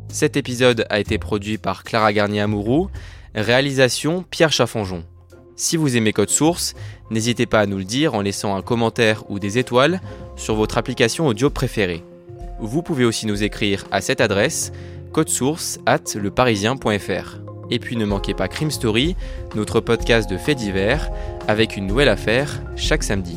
Cet 0.08 0.36
épisode 0.36 0.86
a 0.90 1.00
été 1.00 1.18
produit 1.18 1.58
par 1.58 1.84
Clara 1.84 2.12
Garnier-Amouroux, 2.12 2.88
réalisation 3.34 4.24
Pierre 4.30 4.52
Chaffanjon. 4.52 5.04
Si 5.56 5.76
vous 5.76 5.96
aimez 5.96 6.12
Code 6.12 6.30
Source, 6.30 6.74
n'hésitez 7.10 7.46
pas 7.46 7.60
à 7.60 7.66
nous 7.66 7.78
le 7.78 7.84
dire 7.84 8.14
en 8.14 8.22
laissant 8.22 8.56
un 8.56 8.62
commentaire 8.62 9.28
ou 9.30 9.38
des 9.38 9.58
étoiles 9.58 10.00
sur 10.36 10.54
votre 10.54 10.78
application 10.78 11.26
audio 11.26 11.50
préférée. 11.50 12.02
Vous 12.60 12.82
pouvez 12.82 13.04
aussi 13.04 13.26
nous 13.26 13.42
écrire 13.42 13.84
à 13.90 14.00
cette 14.00 14.20
adresse 14.20 14.72
codesource 15.12 15.78
at 15.86 16.14
leparisien.fr. 16.16 17.38
Et 17.70 17.78
puis 17.78 17.96
ne 17.96 18.04
manquez 18.04 18.34
pas 18.34 18.48
Crime 18.48 18.70
Story, 18.70 19.16
notre 19.54 19.80
podcast 19.80 20.28
de 20.28 20.36
faits 20.36 20.58
divers, 20.58 21.10
avec 21.48 21.76
une 21.76 21.86
nouvelle 21.86 22.08
affaire 22.08 22.60
chaque 22.76 23.04
samedi. 23.04 23.36